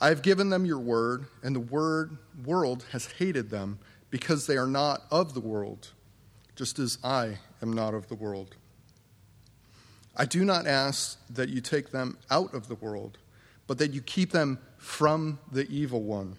I 0.00 0.08
have 0.08 0.22
given 0.22 0.50
them 0.50 0.64
your 0.64 0.78
word, 0.78 1.26
and 1.42 1.54
the 1.54 1.60
word 1.60 2.18
world 2.44 2.84
has 2.92 3.06
hated 3.06 3.50
them 3.50 3.78
because 4.10 4.46
they 4.46 4.56
are 4.56 4.66
not 4.66 5.02
of 5.10 5.34
the 5.34 5.40
world, 5.40 5.88
just 6.56 6.78
as 6.78 6.98
I 7.02 7.38
am 7.62 7.72
not 7.72 7.94
of 7.94 8.08
the 8.08 8.14
world. 8.14 8.54
I 10.16 10.24
do 10.24 10.44
not 10.44 10.66
ask 10.66 11.18
that 11.30 11.48
you 11.48 11.60
take 11.60 11.90
them 11.90 12.18
out 12.30 12.54
of 12.54 12.68
the 12.68 12.76
world, 12.76 13.18
but 13.66 13.78
that 13.78 13.92
you 13.92 14.00
keep 14.00 14.30
them 14.30 14.58
from 14.76 15.38
the 15.50 15.66
evil 15.68 16.02
one. 16.02 16.36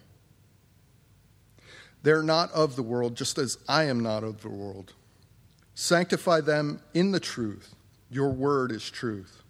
They're 2.04 2.24
not 2.24 2.52
of 2.52 2.76
the 2.76 2.84
world, 2.84 3.18
just 3.18 3.38
as 3.38 3.58
I 3.68 3.86
am 3.86 4.00
not 4.00 4.24
of 4.24 4.42
the 4.42 4.50
world. 4.50 4.94
Sanctify 5.76 6.42
them 6.42 6.82
in 6.94 7.12
the 7.12 7.20
truth. 7.20 7.76
Your 8.10 8.30
word 8.30 8.72
is 8.72 8.90
truth. 8.90 9.44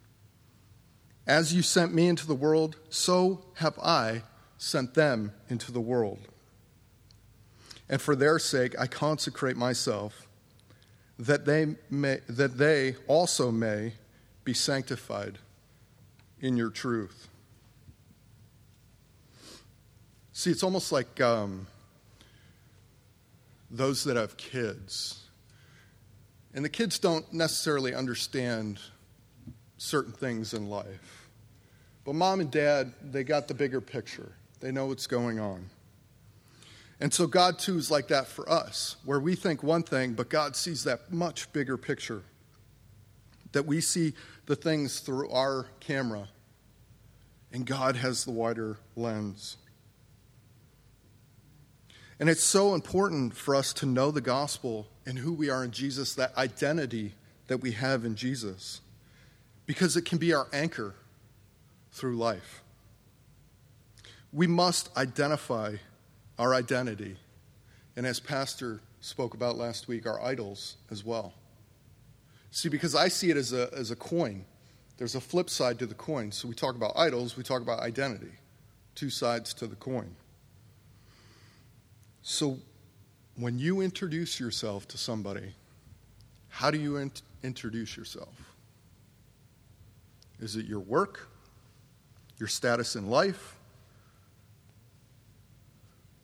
As 1.28 1.54
you 1.54 1.62
sent 1.62 1.94
me 1.94 2.08
into 2.08 2.28
the 2.28 2.36
world, 2.36 2.76
so 2.90 3.46
have 3.56 3.78
I 3.80 4.24
sent 4.58 4.96
them 4.96 5.32
into 5.50 5.72
the 5.72 5.82
world. 5.82 6.20
And 7.88 8.02
for 8.02 8.16
their 8.16 8.40
sake, 8.40 8.78
I 8.80 8.88
consecrate 8.88 9.56
myself, 9.56 10.28
that 11.20 11.46
they, 11.46 11.76
may, 11.90 12.20
that 12.28 12.58
they 12.58 12.96
also 13.08 13.52
may 13.52 13.94
be 14.44 14.54
sanctified 14.54 15.38
in 16.42 16.58
your 16.58 16.72
truth. 16.72 17.28
See, 20.34 20.50
it's 20.52 20.64
almost 20.64 20.92
like 20.92 21.22
um, 21.22 21.68
those 23.70 24.04
that 24.06 24.18
have 24.18 24.38
kids 24.38 25.25
and 26.56 26.64
the 26.64 26.70
kids 26.70 26.98
don't 26.98 27.32
necessarily 27.34 27.94
understand 27.94 28.80
certain 29.78 30.14
things 30.14 30.54
in 30.54 30.70
life. 30.70 31.28
But 32.06 32.16
mom 32.16 32.40
and 32.40 32.50
dad, 32.50 32.94
they 33.04 33.26
got 33.26 33.50
the 33.50 33.54
bigger 33.54 33.82
picture, 33.82 34.32
they 34.62 34.72
know 34.72 34.88
what's 34.88 35.06
going 35.06 35.38
on. 35.40 35.70
And 37.02 37.14
so 37.14 37.28
God, 37.28 37.60
too, 37.60 37.78
is 37.78 37.92
like 37.92 38.08
that 38.08 38.26
for 38.26 38.50
us, 38.50 38.96
where 39.04 39.20
we 39.20 39.36
think 39.36 39.62
one 39.62 39.84
thing, 39.84 40.14
but 40.14 40.30
God 40.30 40.56
sees 40.56 40.86
that 40.86 41.12
much 41.12 41.52
bigger 41.52 41.76
picture. 41.76 42.24
That 43.52 43.66
we 43.66 43.82
see 43.82 44.14
the 44.46 44.56
things 44.56 45.02
through 45.02 45.30
our 45.30 45.68
camera, 45.82 46.30
and 47.52 47.66
God 47.66 47.98
has 47.98 48.24
the 48.24 48.32
wider 48.32 48.78
lens. 48.96 49.58
And 52.20 52.30
it's 52.30 52.44
so 52.44 52.74
important 52.74 53.36
for 53.36 53.56
us 53.56 53.74
to 53.74 53.86
know 53.86 54.12
the 54.12 54.22
gospel 54.22 54.88
and 55.06 55.20
who 55.20 55.34
we 55.34 55.50
are 55.50 55.64
in 55.64 55.72
Jesus, 55.72 56.16
that 56.16 56.36
identity 56.38 57.14
that 57.48 57.58
we 57.58 57.74
have 57.74 58.06
in 58.06 58.16
Jesus, 58.16 58.82
because 59.66 59.98
it 59.98 60.06
can 60.06 60.18
be 60.18 60.34
our 60.34 60.48
anchor 60.54 60.96
through 61.92 62.18
life. 62.18 62.64
We 64.32 64.48
must 64.48 64.96
identify 64.98 65.76
our 66.40 66.54
identity, 66.54 67.18
and 67.96 68.06
as 68.06 68.20
Pastor 68.20 68.82
spoke 69.00 69.34
about 69.34 69.58
last 69.58 69.88
week, 69.88 70.06
our 70.06 70.22
idols 70.22 70.78
as 70.90 71.06
well. 71.06 71.34
See, 72.52 72.70
because 72.70 72.96
I 72.96 73.10
see 73.10 73.30
it 73.30 73.38
as 73.38 73.54
a, 73.54 73.70
as 73.74 73.92
a 73.92 73.96
coin, 73.96 74.46
there's 74.98 75.16
a 75.16 75.22
flip 75.22 75.50
side 75.50 75.78
to 75.80 75.86
the 75.86 75.94
coin. 75.94 76.32
So 76.32 76.48
we 76.48 76.56
talk 76.56 76.76
about 76.76 76.94
idols, 76.96 77.38
we 77.38 77.44
talk 77.44 77.62
about 77.62 77.82
identity, 77.82 78.32
two 78.96 79.10
sides 79.10 79.54
to 79.56 79.68
the 79.68 79.76
coin. 79.76 80.16
So, 82.28 82.58
when 83.36 83.60
you 83.60 83.82
introduce 83.82 84.40
yourself 84.40 84.88
to 84.88 84.98
somebody, 84.98 85.54
how 86.50 86.72
do 86.72 86.80
you 86.80 86.98
int- 86.98 87.22
introduce 87.44 87.96
yourself? 87.96 88.56
Is 90.40 90.56
it 90.56 90.66
your 90.66 90.80
work? 90.80 91.30
Your 92.40 92.48
status 92.48 92.96
in 92.96 93.12
life? 93.12 93.56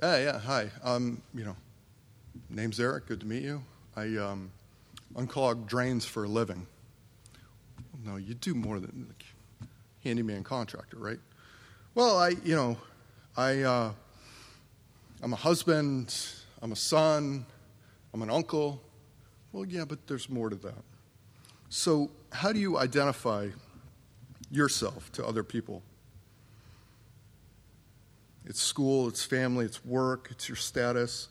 Yeah, 0.01 0.17
yeah, 0.17 0.39
hi. 0.39 0.71
Um, 0.83 1.21
you 1.35 1.45
know, 1.45 1.55
name's 2.49 2.79
Eric. 2.79 3.05
Good 3.05 3.19
to 3.19 3.27
meet 3.27 3.43
you. 3.43 3.61
I 3.95 4.17
um, 4.17 4.49
unclog 5.13 5.67
drains 5.67 6.03
for 6.03 6.23
a 6.23 6.27
living. 6.27 6.65
No, 8.03 8.15
you 8.15 8.33
do 8.33 8.55
more 8.55 8.79
than 8.79 9.05
like, 9.07 9.25
handyman 10.03 10.43
contractor, 10.43 10.97
right? 10.97 11.19
Well, 11.93 12.17
I, 12.17 12.29
you 12.43 12.55
know, 12.55 12.77
I 13.37 13.61
uh, 13.61 13.91
I'm 15.21 15.33
a 15.33 15.37
husband, 15.37 16.15
I'm 16.61 16.71
a 16.71 16.75
son, 16.75 17.45
I'm 18.13 18.21
an 18.21 18.29
uncle. 18.29 18.81
Well, 19.51 19.65
yeah, 19.65 19.85
but 19.85 20.07
there's 20.07 20.29
more 20.29 20.49
to 20.49 20.55
that. 20.55 20.83
So, 21.69 22.11
how 22.31 22.51
do 22.51 22.59
you 22.59 22.77
identify 22.77 23.49
yourself 24.49 25.11
to 25.13 25.25
other 25.25 25.43
people? 25.43 25.83
It's 28.45 28.61
school, 28.61 29.07
it's 29.07 29.23
family, 29.23 29.65
it's 29.65 29.85
work, 29.85 30.29
it's 30.31 30.49
your 30.49 30.55
status. 30.55 31.27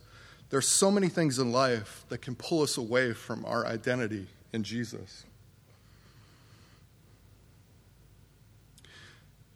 There's 0.50 0.68
so 0.68 0.90
many 0.90 1.08
things 1.08 1.38
in 1.38 1.52
life 1.52 2.04
that 2.08 2.22
can 2.22 2.34
pull 2.34 2.62
us 2.62 2.76
away 2.76 3.12
from 3.12 3.44
our 3.44 3.66
identity 3.66 4.26
in 4.52 4.62
Jesus. 4.62 5.24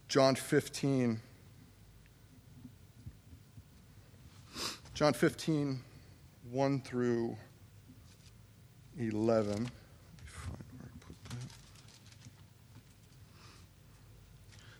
John 0.09 0.35
15 0.35 1.21
John 4.95 5.13
15, 5.13 5.81
1 6.53 6.81
through 6.83 7.37
11. 8.97 9.69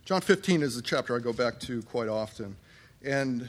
John 0.05 0.21
15 0.21 0.63
is 0.63 0.77
a 0.77 0.83
chapter 0.83 1.17
I 1.17 1.19
go 1.19 1.33
back 1.33 1.59
to 1.61 1.83
quite 1.83 2.09
often. 2.09 2.55
And 3.05 3.49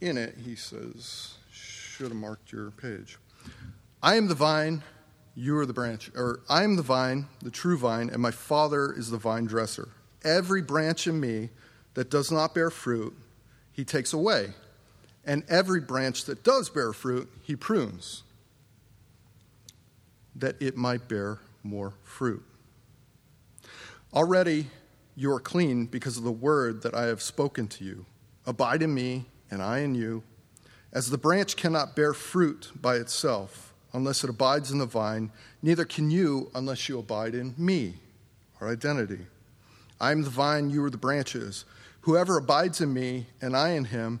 in 0.00 0.16
it, 0.16 0.36
he 0.44 0.54
says, 0.54 1.34
should 1.50 2.10
have 2.10 2.16
marked 2.16 2.52
your 2.52 2.70
page. 2.70 3.18
I 4.00 4.14
am 4.14 4.28
the 4.28 4.36
vine, 4.36 4.84
you 5.34 5.58
are 5.58 5.66
the 5.66 5.72
branch. 5.72 6.12
Or 6.14 6.38
I 6.48 6.62
am 6.62 6.76
the 6.76 6.82
vine, 6.82 7.26
the 7.42 7.50
true 7.50 7.76
vine, 7.76 8.10
and 8.10 8.22
my 8.22 8.30
Father 8.30 8.92
is 8.92 9.10
the 9.10 9.18
vine 9.18 9.46
dresser. 9.46 9.88
Every 10.22 10.62
branch 10.62 11.08
in 11.08 11.18
me 11.18 11.50
that 11.94 12.10
does 12.10 12.30
not 12.30 12.54
bear 12.54 12.70
fruit, 12.70 13.12
he 13.72 13.84
takes 13.84 14.12
away 14.12 14.54
and 15.24 15.44
every 15.48 15.80
branch 15.80 16.24
that 16.24 16.42
does 16.42 16.70
bear 16.70 16.92
fruit, 16.92 17.30
he 17.42 17.56
prunes, 17.56 18.22
that 20.34 20.60
it 20.60 20.76
might 20.76 21.08
bear 21.08 21.38
more 21.62 21.94
fruit. 22.02 22.42
Already 24.12 24.66
you 25.14 25.30
are 25.32 25.40
clean 25.40 25.86
because 25.86 26.16
of 26.16 26.24
the 26.24 26.32
word 26.32 26.82
that 26.82 26.94
I 26.94 27.04
have 27.04 27.22
spoken 27.22 27.68
to 27.68 27.84
you. 27.84 28.06
Abide 28.46 28.82
in 28.82 28.94
me, 28.94 29.26
and 29.50 29.62
I 29.62 29.80
in 29.80 29.94
you. 29.94 30.22
As 30.92 31.10
the 31.10 31.18
branch 31.18 31.56
cannot 31.56 31.94
bear 31.94 32.14
fruit 32.14 32.70
by 32.80 32.96
itself 32.96 33.74
unless 33.92 34.24
it 34.24 34.30
abides 34.30 34.70
in 34.70 34.78
the 34.78 34.86
vine, 34.86 35.30
neither 35.62 35.84
can 35.84 36.10
you 36.10 36.50
unless 36.54 36.88
you 36.88 36.98
abide 36.98 37.34
in 37.34 37.54
me, 37.58 37.94
our 38.60 38.70
identity. 38.70 39.26
I 40.00 40.12
am 40.12 40.22
the 40.22 40.30
vine, 40.30 40.70
you 40.70 40.82
are 40.84 40.90
the 40.90 40.96
branches. 40.96 41.64
Whoever 42.02 42.38
abides 42.38 42.80
in 42.80 42.94
me, 42.94 43.26
and 43.42 43.56
I 43.56 43.70
in 43.70 43.84
him, 43.84 44.20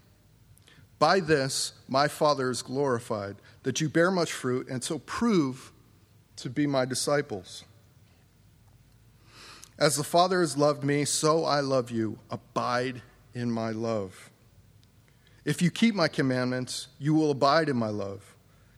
By 1.01 1.19
this, 1.19 1.73
my 1.87 2.07
Father 2.07 2.51
is 2.51 2.61
glorified, 2.61 3.37
that 3.63 3.81
you 3.81 3.89
bear 3.89 4.11
much 4.11 4.31
fruit, 4.31 4.69
and 4.69 4.83
so 4.83 4.99
prove 4.99 5.71
to 6.35 6.47
be 6.47 6.67
my 6.67 6.85
disciples. 6.85 7.63
As 9.79 9.95
the 9.95 10.03
Father 10.03 10.41
has 10.41 10.57
loved 10.57 10.83
me, 10.83 11.05
so 11.05 11.43
I 11.43 11.61
love 11.61 11.89
you. 11.89 12.19
Abide 12.29 13.01
in 13.33 13.51
my 13.51 13.71
love. 13.71 14.29
If 15.43 15.59
you 15.59 15.71
keep 15.71 15.95
my 15.95 16.07
commandments, 16.07 16.89
you 16.99 17.15
will 17.15 17.31
abide 17.31 17.67
in 17.67 17.77
my 17.77 17.89
love, 17.89 18.35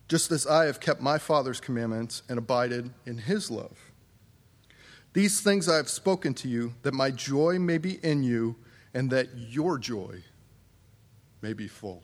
just 0.07 0.31
as 0.31 0.47
I 0.47 0.63
have 0.67 0.79
kept 0.79 1.01
my 1.01 1.17
Father's 1.17 1.59
commandments 1.59 2.23
and 2.29 2.37
abided 2.37 2.89
in 3.05 3.17
his 3.17 3.51
love. 3.51 3.77
These 5.11 5.41
things 5.41 5.67
I 5.67 5.75
have 5.75 5.89
spoken 5.89 6.33
to 6.35 6.47
you, 6.47 6.73
that 6.83 6.93
my 6.93 7.11
joy 7.11 7.59
may 7.59 7.79
be 7.79 7.95
in 8.01 8.23
you, 8.23 8.55
and 8.93 9.11
that 9.11 9.27
your 9.35 9.77
joy 9.77 10.23
may 11.41 11.51
be 11.51 11.67
full. 11.67 12.01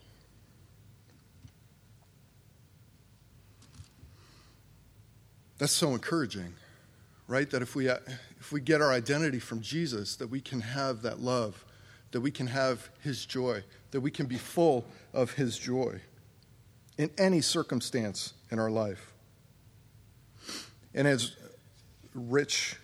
That's 5.60 5.72
so 5.72 5.90
encouraging, 5.90 6.54
right? 7.28 7.48
That 7.50 7.60
if 7.60 7.76
we, 7.76 7.86
if 7.88 8.50
we 8.50 8.62
get 8.62 8.80
our 8.80 8.90
identity 8.90 9.38
from 9.38 9.60
Jesus, 9.60 10.16
that 10.16 10.28
we 10.28 10.40
can 10.40 10.62
have 10.62 11.02
that 11.02 11.20
love, 11.20 11.66
that 12.12 12.22
we 12.22 12.30
can 12.30 12.46
have 12.46 12.88
his 13.02 13.26
joy, 13.26 13.62
that 13.90 14.00
we 14.00 14.10
can 14.10 14.24
be 14.24 14.38
full 14.38 14.86
of 15.12 15.32
his 15.32 15.58
joy 15.58 16.00
in 16.96 17.10
any 17.18 17.42
circumstance 17.42 18.32
in 18.50 18.58
our 18.58 18.70
life. 18.70 19.12
And 20.94 21.06
as 21.06 21.36
Rich 22.14 22.76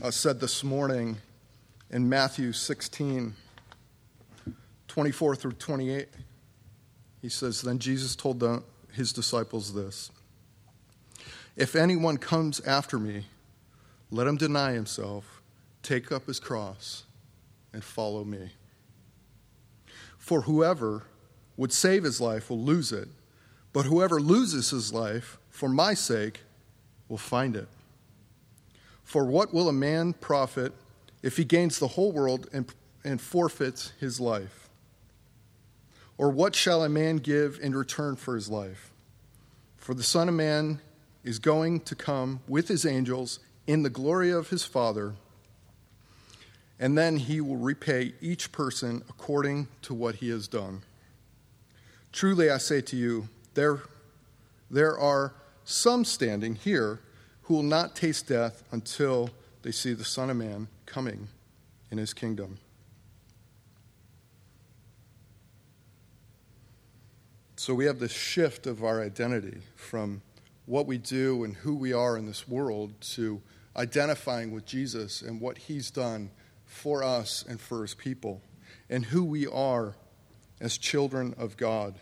uh, 0.00 0.12
said 0.12 0.38
this 0.38 0.62
morning 0.62 1.16
in 1.90 2.08
Matthew 2.08 2.52
16, 2.52 3.34
24 4.86 5.34
through 5.34 5.52
28, 5.52 6.06
he 7.20 7.28
says, 7.28 7.62
Then 7.62 7.80
Jesus 7.80 8.14
told 8.14 8.38
the, 8.38 8.62
his 8.92 9.12
disciples 9.12 9.74
this 9.74 10.12
If 11.60 11.76
anyone 11.76 12.16
comes 12.16 12.58
after 12.60 12.98
me, 12.98 13.26
let 14.10 14.26
him 14.26 14.38
deny 14.38 14.72
himself, 14.72 15.42
take 15.82 16.10
up 16.10 16.26
his 16.26 16.40
cross, 16.40 17.04
and 17.74 17.84
follow 17.84 18.24
me. 18.24 18.52
For 20.16 20.40
whoever 20.40 21.02
would 21.58 21.70
save 21.70 22.04
his 22.04 22.18
life 22.18 22.48
will 22.48 22.62
lose 22.62 22.92
it, 22.92 23.08
but 23.74 23.84
whoever 23.84 24.22
loses 24.22 24.70
his 24.70 24.94
life 24.94 25.36
for 25.50 25.68
my 25.68 25.92
sake 25.92 26.40
will 27.10 27.18
find 27.18 27.54
it. 27.54 27.68
For 29.04 29.26
what 29.26 29.52
will 29.52 29.68
a 29.68 29.74
man 29.74 30.14
profit 30.14 30.72
if 31.22 31.36
he 31.36 31.44
gains 31.44 31.78
the 31.78 31.88
whole 31.88 32.10
world 32.10 32.48
and, 32.54 32.72
and 33.04 33.20
forfeits 33.20 33.92
his 34.00 34.18
life? 34.18 34.70
Or 36.16 36.30
what 36.30 36.54
shall 36.54 36.82
a 36.82 36.88
man 36.88 37.18
give 37.18 37.58
in 37.60 37.74
return 37.74 38.16
for 38.16 38.34
his 38.34 38.48
life? 38.48 38.92
For 39.76 39.92
the 39.92 40.02
Son 40.02 40.26
of 40.26 40.34
Man 40.34 40.80
is 41.24 41.38
going 41.38 41.80
to 41.80 41.94
come 41.94 42.40
with 42.48 42.68
his 42.68 42.86
angels 42.86 43.40
in 43.66 43.82
the 43.82 43.90
glory 43.90 44.30
of 44.30 44.50
his 44.50 44.64
Father 44.64 45.14
and 46.80 46.96
then 46.96 47.18
he 47.18 47.42
will 47.42 47.58
repay 47.58 48.14
each 48.22 48.50
person 48.50 49.04
according 49.10 49.68
to 49.82 49.92
what 49.92 50.16
he 50.16 50.30
has 50.30 50.48
done. 50.48 50.82
Truly 52.10 52.50
I 52.50 52.56
say 52.56 52.80
to 52.80 52.96
you, 52.96 53.28
there, 53.52 53.82
there 54.70 54.98
are 54.98 55.34
some 55.62 56.06
standing 56.06 56.54
here 56.54 57.00
who 57.42 57.54
will 57.54 57.62
not 57.62 57.94
taste 57.94 58.28
death 58.28 58.64
until 58.72 59.28
they 59.62 59.72
see 59.72 59.92
the 59.92 60.04
Son 60.04 60.30
of 60.30 60.38
Man 60.38 60.68
coming 60.86 61.28
in 61.90 61.98
his 61.98 62.14
kingdom. 62.14 62.58
So 67.56 67.74
we 67.74 67.84
have 67.84 67.98
this 67.98 68.10
shift 68.10 68.66
of 68.66 68.82
our 68.82 69.02
identity 69.02 69.58
from 69.76 70.22
what 70.70 70.86
we 70.86 70.98
do 70.98 71.42
and 71.42 71.56
who 71.56 71.74
we 71.74 71.92
are 71.92 72.16
in 72.16 72.26
this 72.26 72.46
world 72.46 72.92
to 73.00 73.42
identifying 73.76 74.52
with 74.52 74.64
Jesus 74.64 75.20
and 75.20 75.40
what 75.40 75.58
he's 75.58 75.90
done 75.90 76.30
for 76.64 77.02
us 77.02 77.44
and 77.48 77.60
for 77.60 77.82
his 77.82 77.92
people, 77.92 78.40
and 78.88 79.04
who 79.04 79.24
we 79.24 79.48
are 79.48 79.96
as 80.60 80.78
children 80.78 81.34
of 81.36 81.56
God. 81.56 81.96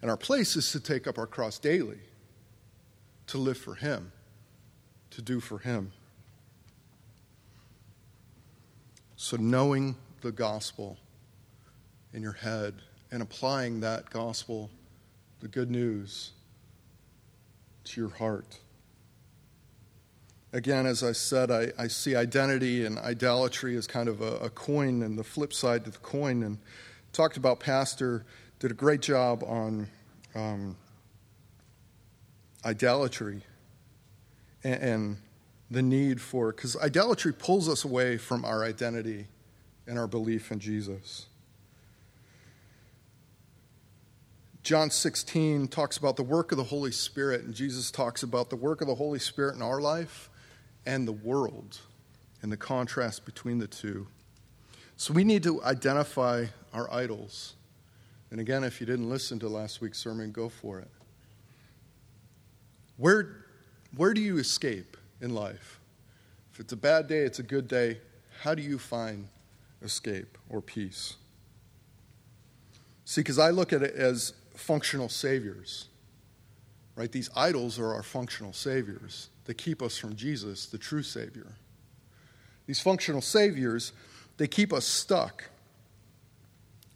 And 0.00 0.10
our 0.10 0.16
place 0.16 0.56
is 0.56 0.72
to 0.72 0.80
take 0.80 1.06
up 1.06 1.18
our 1.18 1.26
cross 1.26 1.58
daily, 1.58 1.98
to 3.26 3.36
live 3.36 3.58
for 3.58 3.74
him, 3.74 4.12
to 5.10 5.20
do 5.20 5.38
for 5.38 5.58
him. 5.58 5.92
So, 9.16 9.36
knowing 9.36 9.96
the 10.22 10.32
gospel 10.32 10.96
in 12.14 12.22
your 12.22 12.32
head 12.32 12.76
and 13.10 13.20
applying 13.20 13.80
that 13.80 14.08
gospel, 14.08 14.70
the 15.40 15.48
good 15.48 15.70
news, 15.70 16.30
to 17.84 18.00
your 18.00 18.10
heart 18.10 18.58
again, 20.54 20.86
as 20.86 21.02
I 21.02 21.12
said, 21.12 21.50
I, 21.50 21.72
I, 21.76 21.88
see 21.88 22.14
identity 22.14 22.86
and 22.86 22.96
idolatry 22.98 23.76
as 23.76 23.86
kind 23.86 24.08
of 24.08 24.22
a, 24.22 24.36
a, 24.36 24.48
coin 24.48 25.02
and 25.02 25.18
the 25.18 25.24
flip 25.24 25.52
side 25.52 25.84
to 25.84 25.90
the 25.90 25.98
coin. 25.98 26.44
And 26.44 26.58
talked 27.12 27.36
about 27.36 27.60
Pastor 27.60 28.24
did 28.60 28.70
a 28.70 28.74
great 28.74 29.02
job 29.02 29.42
on 29.44 29.88
um, 30.34 30.76
idolatry 32.64 33.42
and, 34.62 34.82
and 34.82 35.16
the 35.70 35.82
need 35.82 36.20
for 36.20 36.52
because 36.52 36.76
idolatry 36.76 37.32
pulls 37.32 37.68
us 37.68 37.84
away 37.84 38.16
from 38.16 38.44
our 38.44 38.64
identity 38.64 39.26
and 39.86 39.98
our 39.98 40.06
belief 40.06 40.52
in 40.52 40.60
Jesus. 40.60 41.26
John 44.64 44.88
16 44.88 45.68
talks 45.68 45.98
about 45.98 46.16
the 46.16 46.22
work 46.22 46.50
of 46.50 46.56
the 46.56 46.64
Holy 46.64 46.90
Spirit, 46.90 47.42
and 47.42 47.52
Jesus 47.52 47.90
talks 47.90 48.22
about 48.22 48.48
the 48.48 48.56
work 48.56 48.80
of 48.80 48.86
the 48.86 48.94
Holy 48.94 49.18
Spirit 49.18 49.56
in 49.56 49.60
our 49.60 49.78
life 49.78 50.30
and 50.86 51.06
the 51.06 51.12
world 51.12 51.80
and 52.40 52.50
the 52.50 52.56
contrast 52.56 53.26
between 53.26 53.58
the 53.58 53.66
two. 53.66 54.06
So 54.96 55.12
we 55.12 55.22
need 55.22 55.42
to 55.42 55.62
identify 55.62 56.46
our 56.72 56.90
idols. 56.90 57.56
And 58.30 58.40
again, 58.40 58.64
if 58.64 58.80
you 58.80 58.86
didn't 58.86 59.10
listen 59.10 59.38
to 59.40 59.48
last 59.48 59.82
week's 59.82 59.98
sermon, 59.98 60.32
go 60.32 60.48
for 60.48 60.78
it. 60.78 60.88
Where, 62.96 63.44
where 63.94 64.14
do 64.14 64.22
you 64.22 64.38
escape 64.38 64.96
in 65.20 65.34
life? 65.34 65.78
If 66.54 66.60
it's 66.60 66.72
a 66.72 66.76
bad 66.76 67.06
day, 67.06 67.18
it's 67.18 67.38
a 67.38 67.42
good 67.42 67.68
day, 67.68 67.98
how 68.40 68.54
do 68.54 68.62
you 68.62 68.78
find 68.78 69.28
escape 69.82 70.38
or 70.48 70.62
peace? 70.62 71.16
See, 73.04 73.20
because 73.20 73.38
I 73.38 73.50
look 73.50 73.74
at 73.74 73.82
it 73.82 73.94
as 73.94 74.32
functional 74.54 75.08
saviors, 75.08 75.86
right? 76.96 77.10
These 77.10 77.30
idols 77.36 77.78
are 77.78 77.92
our 77.94 78.02
functional 78.02 78.52
saviors 78.52 79.28
that 79.44 79.54
keep 79.54 79.82
us 79.82 79.98
from 79.98 80.16
Jesus, 80.16 80.66
the 80.66 80.78
true 80.78 81.02
Savior. 81.02 81.52
These 82.66 82.80
functional 82.80 83.20
saviors, 83.20 83.92
they 84.36 84.46
keep 84.46 84.72
us 84.72 84.86
stuck, 84.86 85.44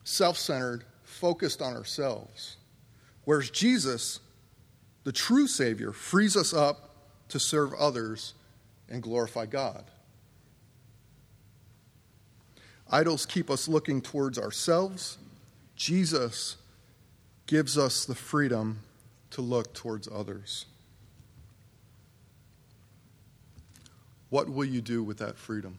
self 0.04 0.38
centered, 0.38 0.84
focused 1.04 1.60
on 1.60 1.76
ourselves. 1.76 2.56
Whereas 3.24 3.50
Jesus, 3.50 4.20
the 5.04 5.12
true 5.12 5.46
Savior, 5.46 5.92
frees 5.92 6.36
us 6.36 6.54
up 6.54 6.96
to 7.28 7.38
serve 7.38 7.74
others 7.74 8.34
and 8.88 9.02
glorify 9.02 9.44
God. 9.44 9.84
Idols 12.90 13.26
keep 13.26 13.50
us 13.50 13.68
looking 13.68 14.00
towards 14.00 14.38
ourselves. 14.38 15.18
Jesus 15.76 16.56
gives 17.48 17.78
us 17.78 18.04
the 18.04 18.14
freedom 18.14 18.78
to 19.30 19.40
look 19.40 19.72
towards 19.72 20.06
others. 20.06 20.66
What 24.28 24.50
will 24.50 24.66
you 24.66 24.82
do 24.82 25.02
with 25.02 25.16
that 25.18 25.38
freedom? 25.38 25.78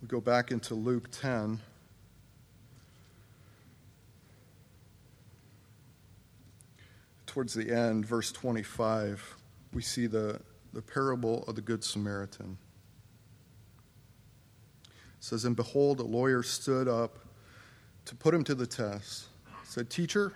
We 0.00 0.08
go 0.08 0.22
back 0.22 0.50
into 0.50 0.74
Luke 0.74 1.10
10. 1.10 1.60
Towards 7.26 7.52
the 7.52 7.70
end, 7.70 8.06
verse 8.06 8.32
25, 8.32 9.36
we 9.74 9.82
see 9.82 10.06
the, 10.06 10.40
the 10.72 10.80
parable 10.80 11.44
of 11.46 11.56
the 11.56 11.60
Good 11.60 11.84
Samaritan. 11.84 12.56
Says, 15.24 15.46
And 15.46 15.56
behold, 15.56 16.00
a 16.00 16.04
lawyer 16.04 16.42
stood 16.42 16.86
up 16.86 17.18
to 18.04 18.14
put 18.14 18.34
him 18.34 18.44
to 18.44 18.54
the 18.54 18.66
test. 18.66 19.24
said, 19.62 19.88
Teacher, 19.88 20.34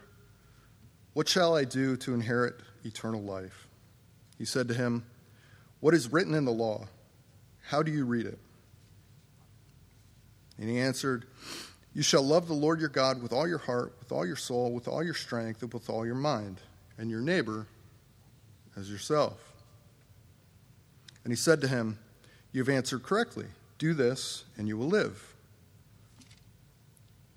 what 1.12 1.28
shall 1.28 1.54
I 1.54 1.64
do 1.64 1.94
to 1.98 2.14
inherit 2.14 2.54
eternal 2.84 3.22
life. 3.22 3.68
He 4.38 4.46
said 4.46 4.66
to 4.68 4.74
him, 4.74 5.04
What 5.80 5.92
is 5.92 6.10
written 6.10 6.34
in 6.34 6.46
the 6.46 6.52
law? 6.52 6.86
How 7.66 7.82
do 7.82 7.92
you 7.92 8.06
read 8.06 8.24
it? 8.24 8.38
And 10.58 10.70
he 10.70 10.78
answered, 10.78 11.26
You 11.92 12.02
shall 12.02 12.22
love 12.22 12.48
the 12.48 12.54
Lord 12.54 12.80
your 12.80 12.88
God 12.88 13.22
with 13.22 13.34
all 13.34 13.46
your 13.46 13.58
heart, 13.58 13.94
with 14.00 14.10
all 14.10 14.26
your 14.26 14.36
soul, 14.36 14.72
with 14.72 14.88
all 14.88 15.04
your 15.04 15.12
strength, 15.12 15.62
and 15.62 15.70
with 15.70 15.90
all 15.90 16.06
your 16.06 16.14
mind, 16.14 16.62
and 16.96 17.10
your 17.10 17.20
neighbor 17.20 17.66
as 18.74 18.90
yourself. 18.90 19.52
And 21.24 21.30
he 21.30 21.36
said 21.36 21.60
to 21.60 21.68
him, 21.68 21.98
You 22.52 22.62
have 22.62 22.70
answered 22.70 23.02
correctly. 23.02 23.48
Do 23.78 23.94
this, 23.94 24.44
and 24.56 24.68
you 24.68 24.76
will 24.76 24.88
live. 24.88 25.34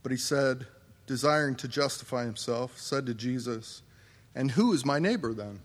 But 0.04 0.12
he 0.12 0.18
said, 0.18 0.66
desiring 1.06 1.56
to 1.56 1.68
justify 1.68 2.26
himself, 2.26 2.78
said 2.78 3.06
to 3.06 3.14
Jesus, 3.14 3.82
And 4.34 4.52
who 4.52 4.74
is 4.74 4.86
my 4.86 4.98
neighbor 4.98 5.34
then? 5.34 5.60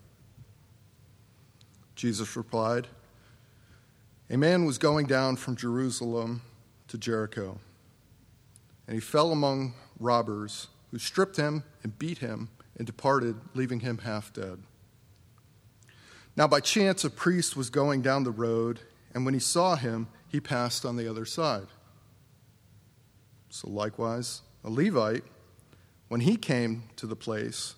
Jesus 1.95 2.35
replied, 2.35 2.87
A 4.29 4.37
man 4.37 4.65
was 4.65 4.77
going 4.77 5.07
down 5.07 5.35
from 5.35 5.55
Jerusalem 5.55 6.41
to 6.89 6.97
Jericho, 6.97 7.59
and 8.87 8.93
he 8.93 8.99
fell 8.99 9.31
among 9.31 9.73
robbers 9.99 10.67
who 10.91 10.99
stripped 10.99 11.37
him 11.37 11.63
and 11.81 11.97
beat 11.97 12.19
him 12.19 12.49
and 12.77 12.85
departed, 12.85 13.35
leaving 13.55 13.79
him 13.79 13.99
half 13.99 14.31
dead. 14.31 14.59
Now, 16.35 16.47
by 16.47 16.59
chance, 16.59 17.03
a 17.03 17.09
priest 17.09 17.55
was 17.55 17.71
going 17.71 18.03
down 18.03 18.23
the 18.23 18.31
road, 18.31 18.81
and 19.13 19.25
when 19.25 19.33
he 19.33 19.39
saw 19.39 19.75
him, 19.75 20.07
he 20.29 20.39
passed 20.39 20.85
on 20.85 20.95
the 20.95 21.09
other 21.09 21.25
side. 21.25 21.67
So, 23.49 23.69
likewise, 23.69 24.41
a 24.63 24.69
Levite, 24.69 25.23
when 26.09 26.21
he 26.21 26.35
came 26.35 26.83
to 26.97 27.07
the 27.07 27.15
place 27.15 27.75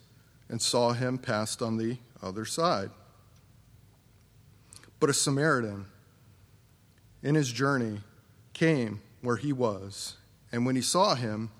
and 0.49 0.61
saw 0.61 0.93
him, 0.93 1.17
passed 1.17 1.61
on 1.61 1.77
the 1.77 1.97
other 2.21 2.45
side. 2.45 2.89
But 4.99 5.09
a 5.09 5.13
Samaritan, 5.13 5.85
in 7.21 7.35
his 7.35 7.51
journey, 7.51 8.01
came 8.53 9.01
where 9.21 9.37
he 9.37 9.53
was, 9.53 10.17
and 10.51 10.65
when 10.65 10.75
he 10.75 10.81
saw 10.81 11.15
him, 11.15 11.51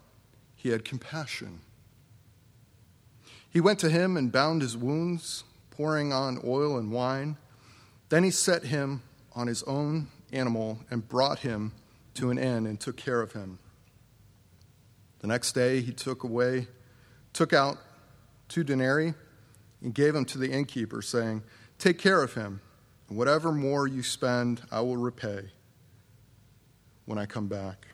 he 0.55 0.69
had 0.69 0.83
compassion. 0.83 1.61
He 3.49 3.61
went 3.61 3.79
to 3.79 3.89
him 3.89 4.17
and 4.17 4.31
bound 4.31 4.61
his 4.61 4.75
wounds 4.75 5.43
pouring 5.71 6.11
on 6.11 6.41
oil 6.43 6.77
and 6.77 6.91
wine. 6.91 7.37
Then 8.09 8.23
he 8.23 8.31
set 8.31 8.65
him 8.65 9.01
on 9.33 9.47
his 9.47 9.63
own 9.63 10.07
animal 10.33 10.79
and 10.89 11.07
brought 11.07 11.39
him 11.39 11.71
to 12.15 12.29
an 12.29 12.37
inn 12.37 12.65
and 12.65 12.79
took 12.79 12.97
care 12.97 13.21
of 13.21 13.33
him. 13.33 13.59
The 15.19 15.27
next 15.27 15.53
day 15.53 15.81
he 15.81 15.91
took 15.91 16.23
away, 16.23 16.67
took 17.33 17.53
out 17.53 17.77
two 18.47 18.63
denarii 18.63 19.13
and 19.81 19.93
gave 19.93 20.13
them 20.13 20.25
to 20.25 20.37
the 20.37 20.51
innkeeper, 20.51 21.01
saying, 21.01 21.43
Take 21.77 21.97
care 21.97 22.21
of 22.21 22.33
him, 22.33 22.61
and 23.07 23.17
whatever 23.17 23.51
more 23.51 23.87
you 23.87 24.03
spend, 24.03 24.61
I 24.71 24.81
will 24.81 24.97
repay 24.97 25.51
when 27.05 27.17
I 27.17 27.25
come 27.25 27.47
back. 27.47 27.87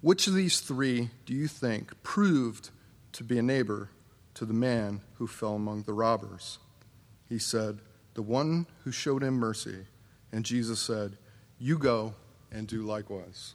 Which 0.00 0.26
of 0.26 0.34
these 0.34 0.60
three 0.60 1.10
do 1.26 1.34
you 1.34 1.46
think 1.48 2.02
proved 2.02 2.70
to 3.12 3.24
be 3.24 3.38
a 3.38 3.42
neighbor 3.42 3.90
to 4.34 4.46
the 4.46 4.54
man 4.54 5.02
who 5.18 5.26
fell 5.26 5.54
among 5.54 5.82
the 5.82 5.92
robbers. 5.92 6.58
He 7.28 7.38
said, 7.38 7.80
The 8.14 8.22
one 8.22 8.66
who 8.84 8.92
showed 8.92 9.22
him 9.22 9.34
mercy. 9.34 9.86
And 10.32 10.44
Jesus 10.44 10.80
said, 10.80 11.16
You 11.58 11.78
go 11.78 12.14
and 12.52 12.66
do 12.66 12.82
likewise. 12.82 13.54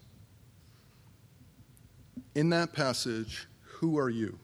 In 2.33 2.49
that 2.49 2.73
passage, 2.73 3.47
who 3.61 3.97
are 3.97 4.09
you? 4.09 4.37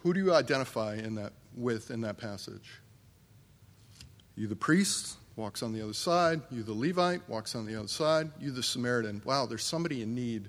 Who 0.00 0.12
do 0.12 0.20
you 0.20 0.34
identify 0.34 0.96
in 0.96 1.14
that, 1.14 1.32
with 1.56 1.90
in 1.90 2.00
that 2.00 2.18
passage? 2.18 2.80
You 4.34 4.48
the 4.48 4.56
priest, 4.56 5.16
walks 5.36 5.62
on 5.62 5.72
the 5.72 5.82
other 5.82 5.92
side. 5.92 6.40
You 6.50 6.62
the 6.62 6.72
Levite, 6.72 7.28
walks 7.28 7.54
on 7.54 7.66
the 7.66 7.76
other 7.76 7.88
side. 7.88 8.30
You 8.40 8.50
the 8.50 8.62
Samaritan. 8.62 9.22
Wow, 9.24 9.46
there's 9.46 9.64
somebody 9.64 10.02
in 10.02 10.14
need 10.14 10.48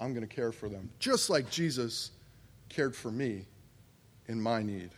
I'm 0.00 0.14
going 0.14 0.26
to 0.26 0.34
care 0.34 0.52
for 0.52 0.68
them, 0.68 0.90
just 0.98 1.28
like 1.28 1.50
Jesus 1.50 2.12
cared 2.68 2.96
for 2.96 3.10
me 3.10 3.44
in 4.28 4.40
my 4.40 4.62
need. 4.62 4.90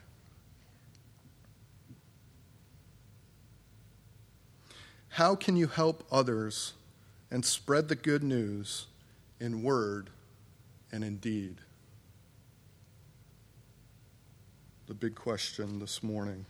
How 5.12 5.35
can 5.35 5.57
you 5.57 5.66
help 5.66 6.05
others 6.11 6.72
and 7.31 7.44
spread 7.44 7.88
the 7.88 7.94
good 7.94 8.22
news 8.22 8.87
in 9.40 9.62
word 9.62 10.09
and 10.90 11.05
in 11.05 11.18
deed? 11.18 11.57
The 14.87 14.94
big 14.94 15.14
question 15.14 15.79
this 15.79 16.03
morning. 16.03 16.46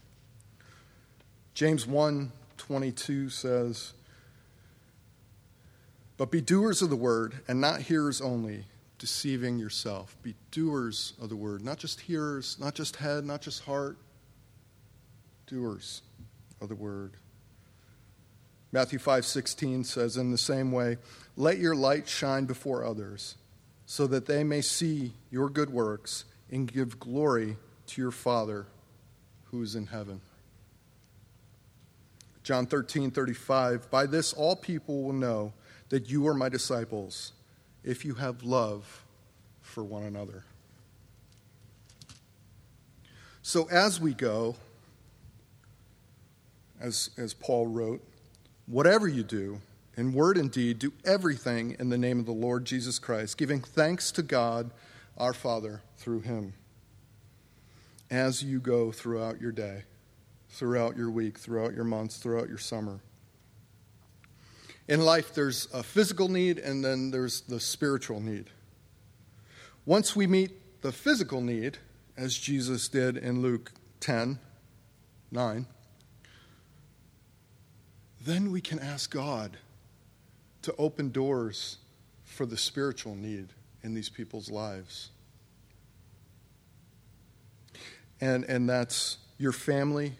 James 1.53 1.85
1 1.85 2.31
22 2.55 3.29
says, 3.29 3.91
but 6.15 6.31
be 6.31 6.39
doers 6.39 6.81
of 6.81 6.89
the 6.89 6.95
word 6.95 7.33
and 7.49 7.59
not 7.59 7.81
hearers 7.81 8.21
only, 8.21 8.63
deceiving 8.97 9.59
yourself. 9.59 10.15
Be 10.23 10.35
doers 10.51 11.13
of 11.21 11.27
the 11.27 11.35
word, 11.35 11.65
not 11.65 11.79
just 11.79 11.99
hearers, 11.99 12.55
not 12.61 12.75
just 12.75 12.95
head, 12.95 13.25
not 13.25 13.41
just 13.41 13.63
heart. 13.63 13.97
Doers 15.47 16.01
of 16.61 16.69
the 16.69 16.75
word. 16.75 17.17
Matthew 18.73 18.99
5:16 18.99 19.85
says 19.85 20.17
in 20.17 20.31
the 20.31 20.37
same 20.37 20.73
way, 20.73 20.97
"Let 21.37 21.59
your 21.59 21.75
light 21.75 22.09
shine 22.09 22.43
before 22.45 22.83
others, 22.83 23.35
so 23.85 24.05
that 24.07 24.25
they 24.25 24.43
may 24.43 24.61
see 24.61 25.13
your 25.29 25.49
good 25.49 25.69
works 25.69 26.25
and 26.51 26.69
give 26.69 26.99
glory 26.99 27.57
to 27.87 28.01
your 28.01 28.11
Father 28.11 28.65
who 29.45 29.61
is 29.61 29.75
in 29.75 29.87
heaven." 29.87 30.19
John 32.43 32.67
13:35, 32.67 33.89
"By 33.89 34.05
this 34.05 34.33
all 34.33 34.57
people 34.57 35.03
will 35.03 35.13
know 35.13 35.53
that 35.89 36.09
you 36.09 36.27
are 36.27 36.33
my 36.33 36.49
disciples 36.49 37.31
if 37.83 38.03
you 38.03 38.15
have 38.15 38.43
love 38.43 39.03
for 39.61 39.83
one 39.83 40.03
another. 40.03 40.43
So, 43.41 43.65
as 43.69 43.99
we 43.99 44.13
go, 44.13 44.55
as, 46.79 47.09
as 47.17 47.33
Paul 47.33 47.67
wrote, 47.67 48.01
whatever 48.65 49.07
you 49.07 49.23
do, 49.23 49.61
in 49.95 50.13
word 50.13 50.37
and 50.37 50.51
deed, 50.51 50.79
do 50.79 50.93
everything 51.05 51.75
in 51.79 51.89
the 51.89 51.97
name 51.97 52.19
of 52.19 52.25
the 52.25 52.31
Lord 52.31 52.65
Jesus 52.65 52.99
Christ, 52.99 53.37
giving 53.37 53.61
thanks 53.61 54.11
to 54.13 54.23
God 54.23 54.71
our 55.17 55.33
Father 55.33 55.81
through 55.97 56.21
him. 56.21 56.53
As 58.09 58.43
you 58.43 58.59
go 58.59 58.91
throughout 58.91 59.39
your 59.39 59.51
day, 59.51 59.83
throughout 60.49 60.97
your 60.97 61.09
week, 61.09 61.37
throughout 61.37 61.73
your 61.73 61.83
months, 61.83 62.17
throughout 62.17 62.47
your 62.47 62.57
summer. 62.57 62.99
In 64.87 65.01
life, 65.01 65.33
there's 65.33 65.67
a 65.73 65.81
physical 65.81 66.27
need 66.27 66.59
and 66.59 66.83
then 66.83 67.11
there's 67.11 67.41
the 67.41 67.59
spiritual 67.59 68.19
need. 68.19 68.49
Once 69.85 70.15
we 70.15 70.27
meet 70.27 70.81
the 70.81 70.91
physical 70.91 71.41
need, 71.41 71.77
as 72.17 72.37
Jesus 72.37 72.87
did 72.87 73.17
in 73.17 73.41
Luke 73.41 73.71
10 73.99 74.39
9, 75.31 75.65
then 78.23 78.51
we 78.51 78.61
can 78.61 78.79
ask 78.79 79.11
God 79.11 79.57
to 80.61 80.73
open 80.77 81.11
doors 81.11 81.77
for 82.23 82.45
the 82.45 82.57
spiritual 82.57 83.15
need 83.15 83.49
in 83.83 83.93
these 83.93 84.09
people's 84.09 84.49
lives. 84.49 85.09
And, 88.21 88.45
and 88.45 88.69
that's 88.69 89.17
your 89.37 89.51
family, 89.51 90.13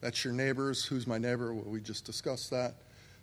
that's 0.00 0.24
your 0.24 0.32
neighbors. 0.32 0.84
Who's 0.84 1.06
my 1.06 1.18
neighbor? 1.18 1.52
Well, 1.52 1.64
we 1.64 1.80
just 1.80 2.04
discussed 2.04 2.50
that. 2.50 2.74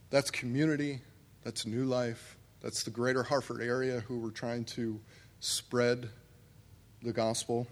That's 0.09 0.29
community, 0.29 0.99
that's 1.43 1.65
New 1.65 1.85
Life, 1.85 2.35
that's 2.61 2.83
the 2.83 2.91
greater 2.91 3.23
Hartford 3.23 3.61
area 3.61 4.01
who 4.01 4.19
we're 4.19 4.31
trying 4.31 4.65
to 4.65 4.99
spread 5.39 6.09
the 7.01 7.13
gospel. 7.13 7.65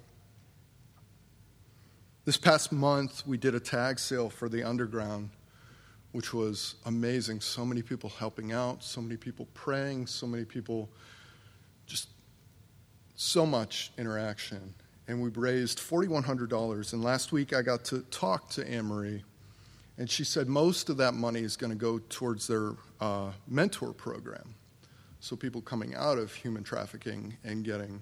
This 2.24 2.38
past 2.38 2.72
month, 2.72 3.28
we 3.28 3.38
did 3.38 3.56
a 3.56 3.60
tag 3.60 4.00
sale 4.00 4.30
for 4.30 4.48
the 4.48 4.64
underground, 4.64 5.32
which 6.12 6.34
was 6.34 6.76
amazing. 6.86 7.42
So 7.42 7.66
many 7.66 7.82
people 7.82 8.10
helping 8.10 8.52
out, 8.52 8.84
so 8.84 9.02
many 9.02 9.18
people 9.18 9.48
praying, 9.54 10.08
so 10.08 10.26
many 10.26 10.46
people 10.46 10.90
just 11.86 12.10
so 13.16 13.46
much 13.46 13.92
interaction. 13.98 14.74
And 15.08 15.22
we 15.22 15.30
raised 15.30 15.80
$4,100. 15.80 16.94
And 16.94 17.04
last 17.04 17.32
week, 17.32 17.54
I 17.54 17.62
got 17.62 17.84
to 17.86 18.00
talk 18.12 18.50
to 18.52 18.68
Anne 18.68 18.86
Marie 18.86 19.24
and 20.00 20.10
she 20.10 20.24
said 20.24 20.48
most 20.48 20.90
of 20.90 20.96
that 20.98 21.14
money 21.14 21.42
is 21.42 21.58
going 21.58 21.72
to 21.72 21.78
go 21.78 22.00
towards 22.10 22.48
their 22.48 22.72
uh, 23.02 23.32
mentor 23.48 23.92
program. 23.92 24.56
So 25.20 25.36
people 25.36 25.62
coming 25.62 25.94
out 25.94 26.18
of 26.18 26.34
human 26.34 26.64
trafficking 26.64 27.36
and 27.44 27.66
getting 27.66 28.02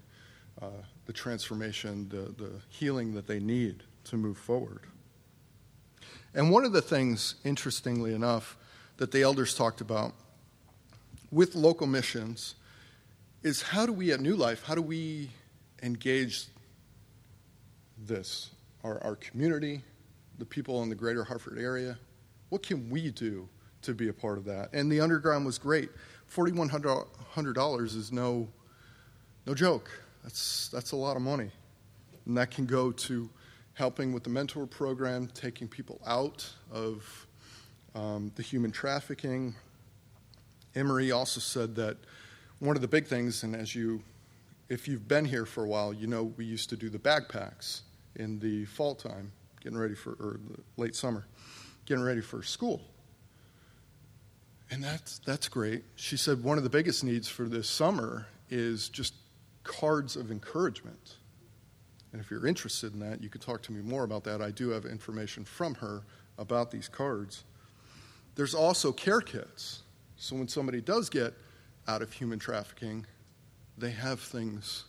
uh, 0.62 0.68
the 1.08 1.14
transformation, 1.14 2.08
the, 2.10 2.32
the 2.42 2.52
healing 2.70 3.16
that 3.16 3.26
they 3.26 3.40
need 3.40 3.82
to 4.06 4.16
move 4.16 4.38
forward. 4.38 4.82
And 6.38 6.52
one 6.52 6.66
of 6.66 6.72
the 6.72 6.84
things, 6.84 7.34
interestingly 7.44 8.14
enough, 8.14 8.58
that 8.98 9.12
the 9.12 9.24
elders 9.24 9.56
talked 9.56 9.82
about 9.82 10.14
with 11.32 11.56
local 11.56 11.88
missions 11.88 12.54
is 13.42 13.64
how 13.64 13.88
do 13.88 13.92
we 13.92 14.12
at 14.12 14.20
New 14.20 14.36
Life, 14.36 14.64
how 14.64 14.76
do 14.76 14.84
we 14.84 15.32
engage 15.82 16.46
this, 17.98 18.52
our, 18.84 19.04
our 19.04 19.16
community, 19.16 19.82
the 20.38 20.46
people 20.46 20.84
in 20.84 20.90
the 20.90 20.96
greater 20.96 21.24
Hartford 21.24 21.58
area? 21.58 21.98
What 22.50 22.62
can 22.62 22.88
we 22.88 23.10
do 23.10 23.50
to 23.82 23.96
be 23.96 24.10
a 24.10 24.14
part 24.14 24.38
of 24.38 24.46
that? 24.46 24.70
And 24.74 24.92
the 24.92 25.02
underground 25.02 25.44
was 25.44 25.58
great. 25.58 25.90
$4,100 26.32 27.84
is 27.96 28.12
no, 28.12 28.48
no 29.48 29.56
joke. 29.56 29.90
That's, 30.22 30.68
that's 30.68 30.92
a 30.92 30.98
lot 30.98 31.16
of 31.16 31.24
money. 31.24 31.50
And 32.28 32.38
that 32.38 32.52
can 32.52 32.68
go 32.68 32.92
to 32.92 33.28
helping 33.78 34.12
with 34.12 34.24
the 34.24 34.30
mentor 34.30 34.66
program, 34.66 35.28
taking 35.36 35.68
people 35.68 36.02
out 36.08 36.50
of 36.72 37.28
um, 37.94 38.32
the 38.36 38.42
human 38.42 38.72
trafficking. 38.72 39.54
Emery 40.74 41.12
also 41.12 41.40
said 41.40 41.76
that 41.76 41.96
one 42.58 42.76
of 42.76 42.82
the 42.82 42.88
big 42.88 43.06
things, 43.06 43.44
and 43.44 43.56
as 43.56 43.76
you, 43.76 44.02
if 44.68 44.88
you've 44.88 45.08
been 45.08 45.26
here 45.26 45.46
for 45.46 45.64
a 45.64 45.68
while, 45.68 45.94
you 45.94 46.08
know 46.08 46.24
we 46.38 46.44
used 46.44 46.70
to 46.70 46.76
do 46.76 46.90
the 46.90 46.98
backpacks 46.98 47.82
in 48.16 48.40
the 48.40 48.66
fall 48.66 48.96
time, 48.96 49.32
getting 49.62 49.78
ready 49.78 49.94
for, 49.94 50.14
or 50.14 50.40
late 50.78 50.96
summer, 50.96 51.28
getting 51.86 52.04
ready 52.04 52.22
for 52.22 52.42
school. 52.42 52.82
And 54.72 54.84
that's, 54.84 55.20
that's 55.20 55.48
great. 55.48 55.84
She 55.96 56.18
said 56.18 56.44
one 56.44 56.58
of 56.58 56.64
the 56.64 56.70
biggest 56.72 57.04
needs 57.04 57.30
for 57.30 57.44
this 57.44 57.70
summer 57.70 58.26
is 58.50 58.90
just 58.90 59.14
cards 59.64 60.16
of 60.16 60.32
encouragement. 60.32 61.18
And 62.18 62.26
if 62.26 62.32
you're 62.32 62.48
interested 62.48 62.96
in 62.96 63.00
that, 63.02 63.22
you 63.22 63.30
could 63.30 63.42
talk 63.42 63.62
to 63.62 63.72
me 63.72 63.80
more 63.80 64.04
about 64.04 64.24
that. 64.24 64.42
I 64.42 64.50
do 64.50 64.70
have 64.70 64.86
information 64.86 65.46
from 65.46 65.76
her 65.76 66.02
about 66.40 66.72
these 66.72 66.88
cards. 66.88 67.44
There's 68.34 68.56
also 68.56 68.92
care 68.92 69.22
kits. 69.22 69.84
So 70.16 70.36
when 70.36 70.48
somebody 70.48 70.82
does 70.82 71.12
get 71.12 71.36
out 71.88 72.02
of 72.02 72.12
human 72.12 72.40
trafficking, 72.40 73.06
they 73.78 73.92
have 73.92 74.20
things 74.20 74.86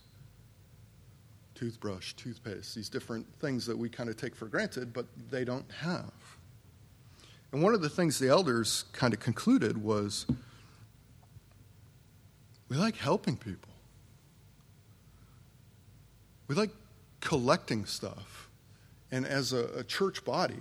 toothbrush, 1.53 2.13
toothpaste, 2.13 2.73
these 2.73 2.89
different 2.89 3.27
things 3.39 3.63
that 3.67 3.77
we 3.77 3.89
kind 3.89 4.09
of 4.09 4.17
take 4.17 4.35
for 4.35 4.47
granted, 4.47 4.91
but 4.91 5.05
they 5.29 5.45
don't 5.45 5.71
have. 5.71 6.11
And 7.51 7.61
one 7.61 7.75
of 7.75 7.81
the 7.83 7.89
things 7.89 8.17
the 8.17 8.29
elders 8.29 8.85
kind 8.91 9.13
of 9.13 9.19
concluded 9.19 9.77
was 9.77 10.25
we 12.69 12.75
like 12.75 12.95
helping 12.95 13.37
people. 13.37 13.69
We 16.47 16.55
like 16.55 16.71
collecting 17.21 17.85
stuff. 17.85 18.49
And 19.11 19.25
as 19.25 19.53
a, 19.53 19.65
a, 19.77 19.83
church 19.83 20.23
body, 20.23 20.59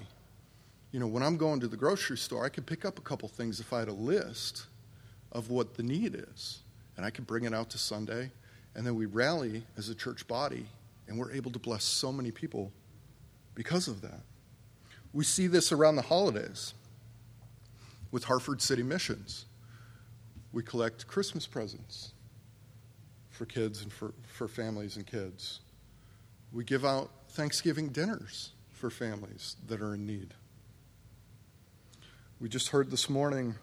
you 0.90 1.00
know, 1.00 1.06
when 1.06 1.22
I'm 1.22 1.36
going 1.36 1.60
to 1.60 1.68
the 1.68 1.76
grocery 1.76 2.16
store, 2.16 2.44
I 2.44 2.48
could 2.48 2.66
pick 2.66 2.84
up 2.84 2.98
a 2.98 3.02
couple 3.02 3.28
things 3.28 3.60
if 3.60 3.72
I 3.72 3.80
had 3.80 3.88
a 3.88 3.92
list 3.92 4.66
of 5.32 5.50
what 5.50 5.74
the 5.74 5.82
need 5.82 6.14
is. 6.14 6.60
And 6.96 7.04
I 7.04 7.10
could 7.10 7.26
bring 7.26 7.44
it 7.44 7.52
out 7.52 7.70
to 7.70 7.78
Sunday. 7.78 8.30
And 8.74 8.86
then 8.86 8.94
we 8.94 9.06
rally 9.06 9.62
as 9.76 9.88
a 9.88 9.94
church 9.94 10.26
body, 10.26 10.66
and 11.06 11.18
we're 11.18 11.32
able 11.32 11.50
to 11.50 11.58
bless 11.58 11.84
so 11.84 12.10
many 12.10 12.30
people 12.30 12.72
because 13.54 13.88
of 13.88 14.00
that. 14.00 14.20
We 15.12 15.24
see 15.24 15.46
this 15.46 15.72
around 15.72 15.96
the 15.96 16.02
holidays 16.02 16.74
with 18.10 18.24
Hartford 18.24 18.62
City 18.62 18.82
Missions. 18.82 19.46
We 20.52 20.62
collect 20.62 21.06
Christmas 21.06 21.46
presents 21.46 22.12
for 23.30 23.46
kids 23.46 23.82
and 23.82 23.92
for, 23.92 24.14
for 24.26 24.48
families 24.48 24.96
and 24.96 25.06
kids. 25.06 25.60
We 26.52 26.64
give 26.64 26.84
out 26.84 27.10
Thanksgiving 27.30 27.88
dinners 27.88 28.52
for 28.72 28.90
families 28.90 29.56
that 29.66 29.82
are 29.82 29.94
in 29.94 30.06
need. 30.06 30.34
We 32.40 32.48
just 32.48 32.68
heard 32.68 32.90
this 32.90 33.10
morning 33.10 33.56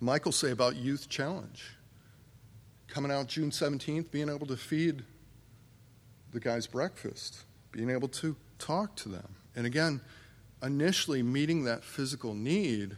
Michael 0.00 0.32
say 0.32 0.50
about 0.50 0.76
Youth 0.76 1.08
Challenge. 1.08 1.70
Coming 2.88 3.10
out 3.10 3.28
June 3.28 3.50
17th, 3.50 4.10
being 4.10 4.28
able 4.28 4.46
to 4.46 4.56
feed 4.56 5.04
the 6.32 6.40
guys 6.40 6.66
breakfast, 6.66 7.44
being 7.72 7.90
able 7.90 8.08
to 8.08 8.36
talk 8.58 8.94
to 8.96 9.08
them. 9.08 9.36
And 9.54 9.66
again, 9.66 10.00
initially 10.62 11.22
meeting 11.22 11.64
that 11.64 11.82
physical 11.82 12.34
need, 12.34 12.96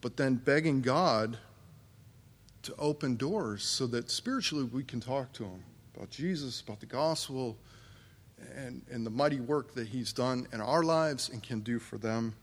but 0.00 0.16
then 0.16 0.36
begging 0.36 0.80
God 0.80 1.38
to 2.62 2.74
open 2.78 3.16
doors 3.16 3.64
so 3.64 3.86
that 3.88 4.10
spiritually 4.10 4.64
we 4.64 4.84
can 4.84 5.00
talk 5.00 5.32
to 5.32 5.42
them 5.42 5.64
about 5.96 6.10
Jesus, 6.10 6.60
about 6.60 6.80
the 6.80 6.86
gospel, 6.86 7.56
and, 8.56 8.82
and 8.90 9.04
the 9.06 9.10
mighty 9.10 9.40
work 9.40 9.74
that 9.74 9.88
He's 9.88 10.12
done 10.12 10.46
in 10.52 10.60
our 10.60 10.82
lives 10.82 11.28
and 11.28 11.42
can 11.42 11.60
do 11.60 11.78
for 11.78 11.98
them. 11.98 12.34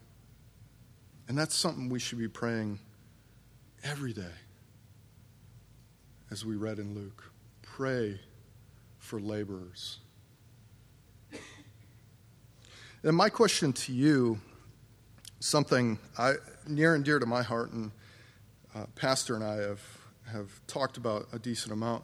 And 1.28 1.38
that's 1.38 1.56
something 1.56 1.90
we 1.90 2.00
should 2.00 2.18
be 2.18 2.28
praying 2.28 2.80
every 3.84 4.14
day, 4.14 4.36
as 6.32 6.44
we 6.46 6.56
read 6.56 6.80
in 6.80 6.96
Luke. 6.96 7.32
Pray 7.62 8.20
for 8.98 9.20
laborers. 9.20 10.00
And 13.02 13.16
my 13.16 13.30
question 13.30 13.72
to 13.72 13.94
you, 13.94 14.42
something 15.40 15.98
I, 16.18 16.34
near 16.68 16.96
and 16.96 17.06
dear 17.06 17.18
to 17.18 17.26
my 17.26 17.42
heart, 17.42 17.72
and 17.72 17.92
uh, 18.76 18.88
Pastor 18.96 19.36
and 19.36 19.44
I 19.44 19.56
have, 19.56 19.82
have 20.30 20.50
talked 20.68 20.98
about 20.98 21.28
a 21.32 21.40
decent 21.40 21.72
amount. 21.72 22.04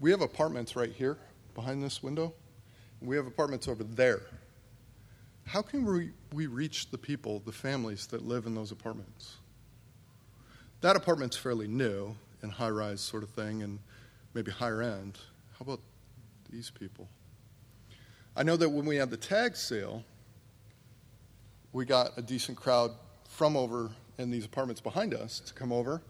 We 0.00 0.10
have 0.10 0.22
apartments 0.22 0.74
right 0.74 0.90
here 0.90 1.18
behind 1.54 1.84
this 1.84 2.02
window. 2.02 2.34
We 3.04 3.16
have 3.16 3.26
apartments 3.26 3.68
over 3.68 3.84
there. 3.84 4.22
How 5.46 5.60
can 5.60 5.84
we, 5.84 6.10
we 6.32 6.46
reach 6.46 6.90
the 6.90 6.96
people, 6.96 7.42
the 7.44 7.52
families 7.52 8.06
that 8.06 8.24
live 8.24 8.46
in 8.46 8.54
those 8.54 8.72
apartments? 8.72 9.36
That 10.80 10.96
apartment's 10.96 11.36
fairly 11.36 11.68
new 11.68 12.16
and 12.40 12.50
high 12.50 12.70
rise 12.70 13.02
sort 13.02 13.22
of 13.22 13.28
thing 13.28 13.62
and 13.62 13.78
maybe 14.32 14.50
higher 14.50 14.80
end. 14.80 15.18
How 15.58 15.64
about 15.64 15.80
these 16.50 16.70
people? 16.70 17.06
I 18.36 18.42
know 18.42 18.56
that 18.56 18.70
when 18.70 18.86
we 18.86 18.96
had 18.96 19.10
the 19.10 19.18
tag 19.18 19.54
sale, 19.54 20.02
we 21.72 21.84
got 21.84 22.16
a 22.16 22.22
decent 22.22 22.56
crowd 22.56 22.92
from 23.28 23.54
over 23.54 23.90
in 24.16 24.30
these 24.30 24.46
apartments 24.46 24.80
behind 24.80 25.12
us 25.12 25.40
to 25.40 25.52
come 25.52 25.72
over, 25.72 26.00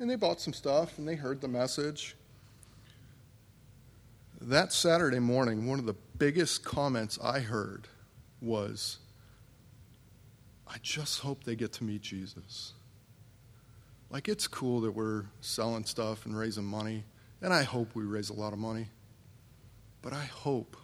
and 0.00 0.10
they 0.10 0.16
bought 0.16 0.40
some 0.40 0.52
stuff 0.52 0.98
and 0.98 1.06
they 1.06 1.14
heard 1.14 1.40
the 1.40 1.48
message. 1.48 2.16
That 4.40 4.72
Saturday 4.72 5.20
morning, 5.20 5.68
one 5.68 5.78
of 5.78 5.86
the 5.86 5.94
biggest 6.22 6.62
comments 6.62 7.18
I 7.20 7.40
heard 7.40 7.88
was, 8.40 8.98
I 10.68 10.76
just 10.80 11.18
hope 11.18 11.42
they 11.42 11.56
get 11.56 11.72
to 11.72 11.84
meet 11.84 12.00
Jesus. 12.00 12.74
Like, 14.08 14.28
it's 14.28 14.46
cool 14.46 14.82
that 14.82 14.92
we're 14.92 15.24
selling 15.40 15.84
stuff 15.84 16.24
and 16.24 16.38
raising 16.38 16.62
money, 16.62 17.02
and 17.40 17.52
I 17.52 17.64
hope 17.64 17.96
we 17.96 18.04
raise 18.04 18.30
a 18.30 18.34
lot 18.34 18.52
of 18.52 18.60
money. 18.60 18.86
But 20.00 20.12
I 20.12 20.22
hope, 20.22 20.76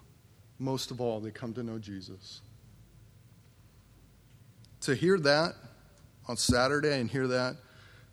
most 0.58 0.90
of 0.90 1.00
all, 1.00 1.20
they 1.20 1.30
come 1.30 1.54
to 1.54 1.62
know 1.62 1.78
Jesus. 1.78 2.40
To 4.80 4.96
hear 4.96 5.20
that 5.20 5.54
on 6.26 6.36
Saturday 6.36 6.98
and 7.00 7.08
hear 7.08 7.28
that 7.28 7.54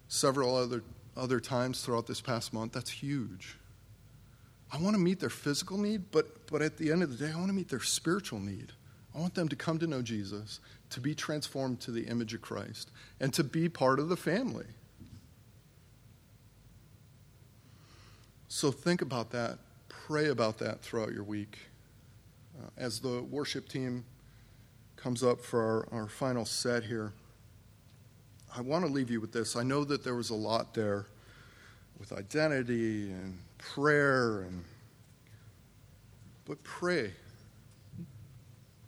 several 0.10 0.56
other, 0.56 0.84
other 1.18 1.40
times 1.40 1.82
throughout 1.82 2.06
this 2.06 2.22
past 2.22 2.54
month, 2.54 2.74
that's 2.74 2.92
huge. 2.92 3.58
I 4.72 4.78
want 4.78 4.96
to 4.96 5.00
meet 5.00 5.20
their 5.20 5.30
physical 5.30 5.78
need, 5.78 6.12
but, 6.12 6.48
but 6.48 6.62
at 6.62 6.78
the 6.78 6.92
end 6.92 7.04
of 7.04 7.18
the 7.18 7.26
day, 7.26 7.32
I 7.32 7.36
want 7.36 7.48
to 7.48 7.54
meet 7.54 7.70
their 7.70 7.82
spiritual 7.82 8.40
need. 8.40 8.72
I 9.16 9.20
want 9.20 9.36
them 9.36 9.48
to 9.48 9.56
come 9.56 9.80
to 9.80 9.88
know 9.88 10.02
Jesus, 10.02 10.60
to 10.90 11.00
be 11.00 11.16
transformed 11.16 11.80
to 11.82 11.92
the 11.92 12.08
image 12.08 12.34
of 12.34 12.42
Christ, 12.42 12.92
and 13.20 13.34
to 13.34 13.44
be 13.44 13.70
part 13.70 14.00
of 14.00 14.10
the 14.10 14.18
family. 14.18 14.66
So 18.48 18.72
think 18.72 19.02
about 19.02 19.32
that. 19.32 19.60
Pray 19.90 20.28
about 20.28 20.58
that 20.60 20.82
throughout 20.82 21.14
your 21.14 21.24
week. 21.24 21.60
Uh, 22.58 22.70
as 22.78 23.00
the 23.00 23.22
worship 23.24 23.68
team 23.68 24.06
comes 24.96 25.24
up 25.24 25.42
for 25.42 25.88
our, 25.92 26.00
our 26.02 26.08
final 26.08 26.46
set 26.46 26.84
here, 26.84 27.14
I 28.56 28.62
want 28.62 28.86
to 28.86 28.92
leave 28.92 29.10
you 29.10 29.20
with 29.20 29.34
this. 29.34 29.56
I 29.56 29.64
know 29.64 29.84
that 29.84 30.04
there 30.04 30.16
was 30.16 30.30
a 30.30 30.36
lot 30.36 30.74
there 30.74 31.06
with 32.00 32.14
identity 32.14 33.12
and 33.12 33.38
prayer 33.58 34.42
and 34.42 34.64
but 36.46 36.64
pray. 36.64 37.12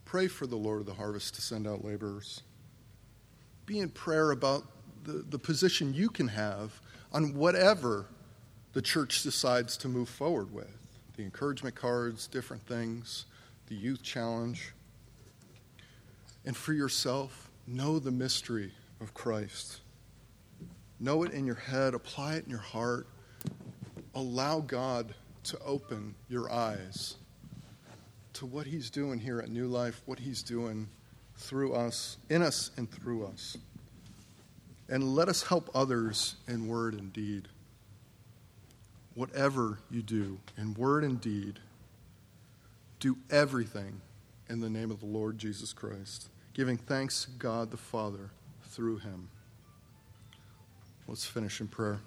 Pray 0.06 0.28
for 0.28 0.48
the 0.48 0.56
lord 0.56 0.80
of 0.80 0.86
the 0.86 0.94
harvest 0.94 1.36
to 1.36 1.42
send 1.42 1.68
out 1.68 1.84
laborers. 1.84 2.44
Be 3.66 3.80
in 3.80 3.90
prayer 3.90 4.32
about 4.32 4.64
the, 5.04 5.26
the 5.30 5.40
position 5.40 5.94
you 5.94 6.10
can 6.10 6.28
have 6.28 6.80
on 7.12 7.34
whatever 7.34 8.06
the 8.74 8.82
church 8.82 9.24
decides 9.24 9.76
to 9.78 9.88
move 9.88 10.08
forward 10.08 10.54
with. 10.54 10.78
The 11.16 11.24
encouragement 11.24 11.76
cards 11.76 12.28
different 12.28 12.66
things 12.68 13.26
the 13.68 13.76
youth 13.76 14.02
challenge. 14.02 14.72
And 16.46 16.56
for 16.56 16.72
yourself 16.74 17.50
know 17.68 18.00
the 18.00 18.12
mystery 18.12 18.72
of 19.02 19.14
christ. 19.14 19.82
Know 21.00 21.24
it 21.24 21.34
in 21.34 21.46
your 21.46 21.56
head. 21.56 21.94
Apply 21.94 22.36
it 22.36 22.46
in 22.46 22.50
your 22.50 22.60
heart 22.60 23.08
allow 24.18 24.60
God 24.60 25.14
to 25.44 25.60
open 25.64 26.16
your 26.28 26.52
eyes 26.52 27.18
to 28.34 28.48
what 28.48 28.66
He's 28.66 28.90
doing 28.90 29.20
here 29.20 29.40
at 29.40 29.50
New 29.50 29.68
Life, 29.68 30.02
what 30.06 30.18
He's 30.18 30.42
doing 30.42 30.90
through 31.36 31.74
us, 31.74 32.18
in 32.30 32.42
us, 32.42 32.72
and 32.78 32.90
through 32.90 33.28
us. 33.28 33.58
And 34.90 35.16
let 35.16 35.30
us 35.30 35.44
help 35.44 35.70
others 35.76 36.36
in 36.48 36.68
word 36.68 36.96
and 36.96 37.14
deed. 37.14 37.48
Whatever 39.14 39.80
you 39.92 40.02
do 40.02 40.40
in 40.58 40.74
word 40.74 41.04
and 41.04 41.22
deed, 41.22 41.60
do 43.00 43.18
everything 43.30 44.02
in 44.50 44.62
the 44.62 44.70
name 44.70 44.90
of 44.90 45.00
the 45.00 45.06
Lord 45.06 45.38
Jesus 45.38 45.74
Christ, 45.74 46.30
giving 46.54 46.78
thanks 46.78 47.26
to 47.26 47.32
God 47.32 47.70
the 47.70 47.78
Father 47.78 48.32
through 48.64 48.98
Him. 48.98 49.30
Let's 51.08 51.26
finish 51.26 51.62
in 51.62 51.68
prayer. 51.68 52.00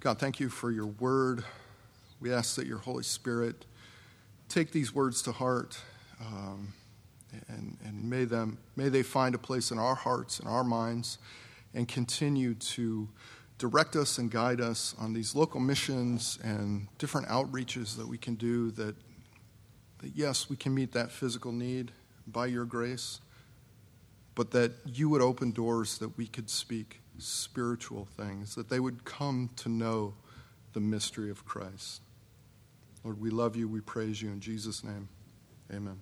God, 0.00 0.18
thank 0.18 0.40
you 0.40 0.48
for 0.48 0.70
your 0.70 0.86
word. 0.86 1.44
We 2.20 2.32
ask 2.32 2.56
that 2.56 2.66
your 2.66 2.78
Holy 2.78 3.02
Spirit 3.02 3.66
take 4.48 4.72
these 4.72 4.94
words 4.94 5.20
to 5.22 5.32
heart 5.32 5.78
um, 6.20 6.72
And, 7.48 7.76
and 7.84 8.10
may, 8.10 8.24
them, 8.24 8.58
may 8.76 8.88
they 8.88 9.02
find 9.02 9.34
a 9.34 9.38
place 9.38 9.70
in 9.70 9.78
our 9.78 9.94
hearts 9.94 10.40
and 10.40 10.48
our 10.48 10.64
minds 10.64 11.18
and 11.74 11.86
continue 11.86 12.54
to 12.54 13.08
direct 13.58 13.94
us 13.94 14.18
and 14.18 14.30
guide 14.30 14.60
us 14.60 14.94
on 14.98 15.12
these 15.12 15.34
local 15.34 15.60
missions 15.60 16.38
and 16.42 16.88
different 16.98 17.28
outreaches 17.28 17.96
that 17.96 18.08
we 18.08 18.18
can 18.18 18.34
do 18.34 18.70
that, 18.72 18.96
that 19.98 20.12
yes, 20.16 20.48
we 20.48 20.56
can 20.56 20.74
meet 20.74 20.92
that 20.92 21.12
physical 21.12 21.52
need 21.52 21.92
by 22.26 22.46
your 22.46 22.64
grace, 22.64 23.20
but 24.34 24.50
that 24.50 24.72
you 24.86 25.08
would 25.10 25.20
open 25.20 25.52
doors 25.52 25.98
that 25.98 26.16
we 26.16 26.26
could 26.26 26.48
speak 26.48 27.00
spiritual 27.24 28.06
things, 28.16 28.54
that 28.54 28.68
they 28.68 28.80
would 28.80 29.04
come 29.04 29.50
to 29.56 29.68
know 29.68 30.14
the 30.72 30.80
mystery 30.80 31.30
of 31.30 31.44
Christ. 31.44 32.02
Lord, 33.04 33.20
we 33.20 33.30
love 33.30 33.56
you. 33.56 33.68
We 33.68 33.80
praise 33.80 34.20
you 34.20 34.30
in 34.30 34.40
Jesus' 34.40 34.84
name. 34.84 35.08
Amen. 35.72 36.00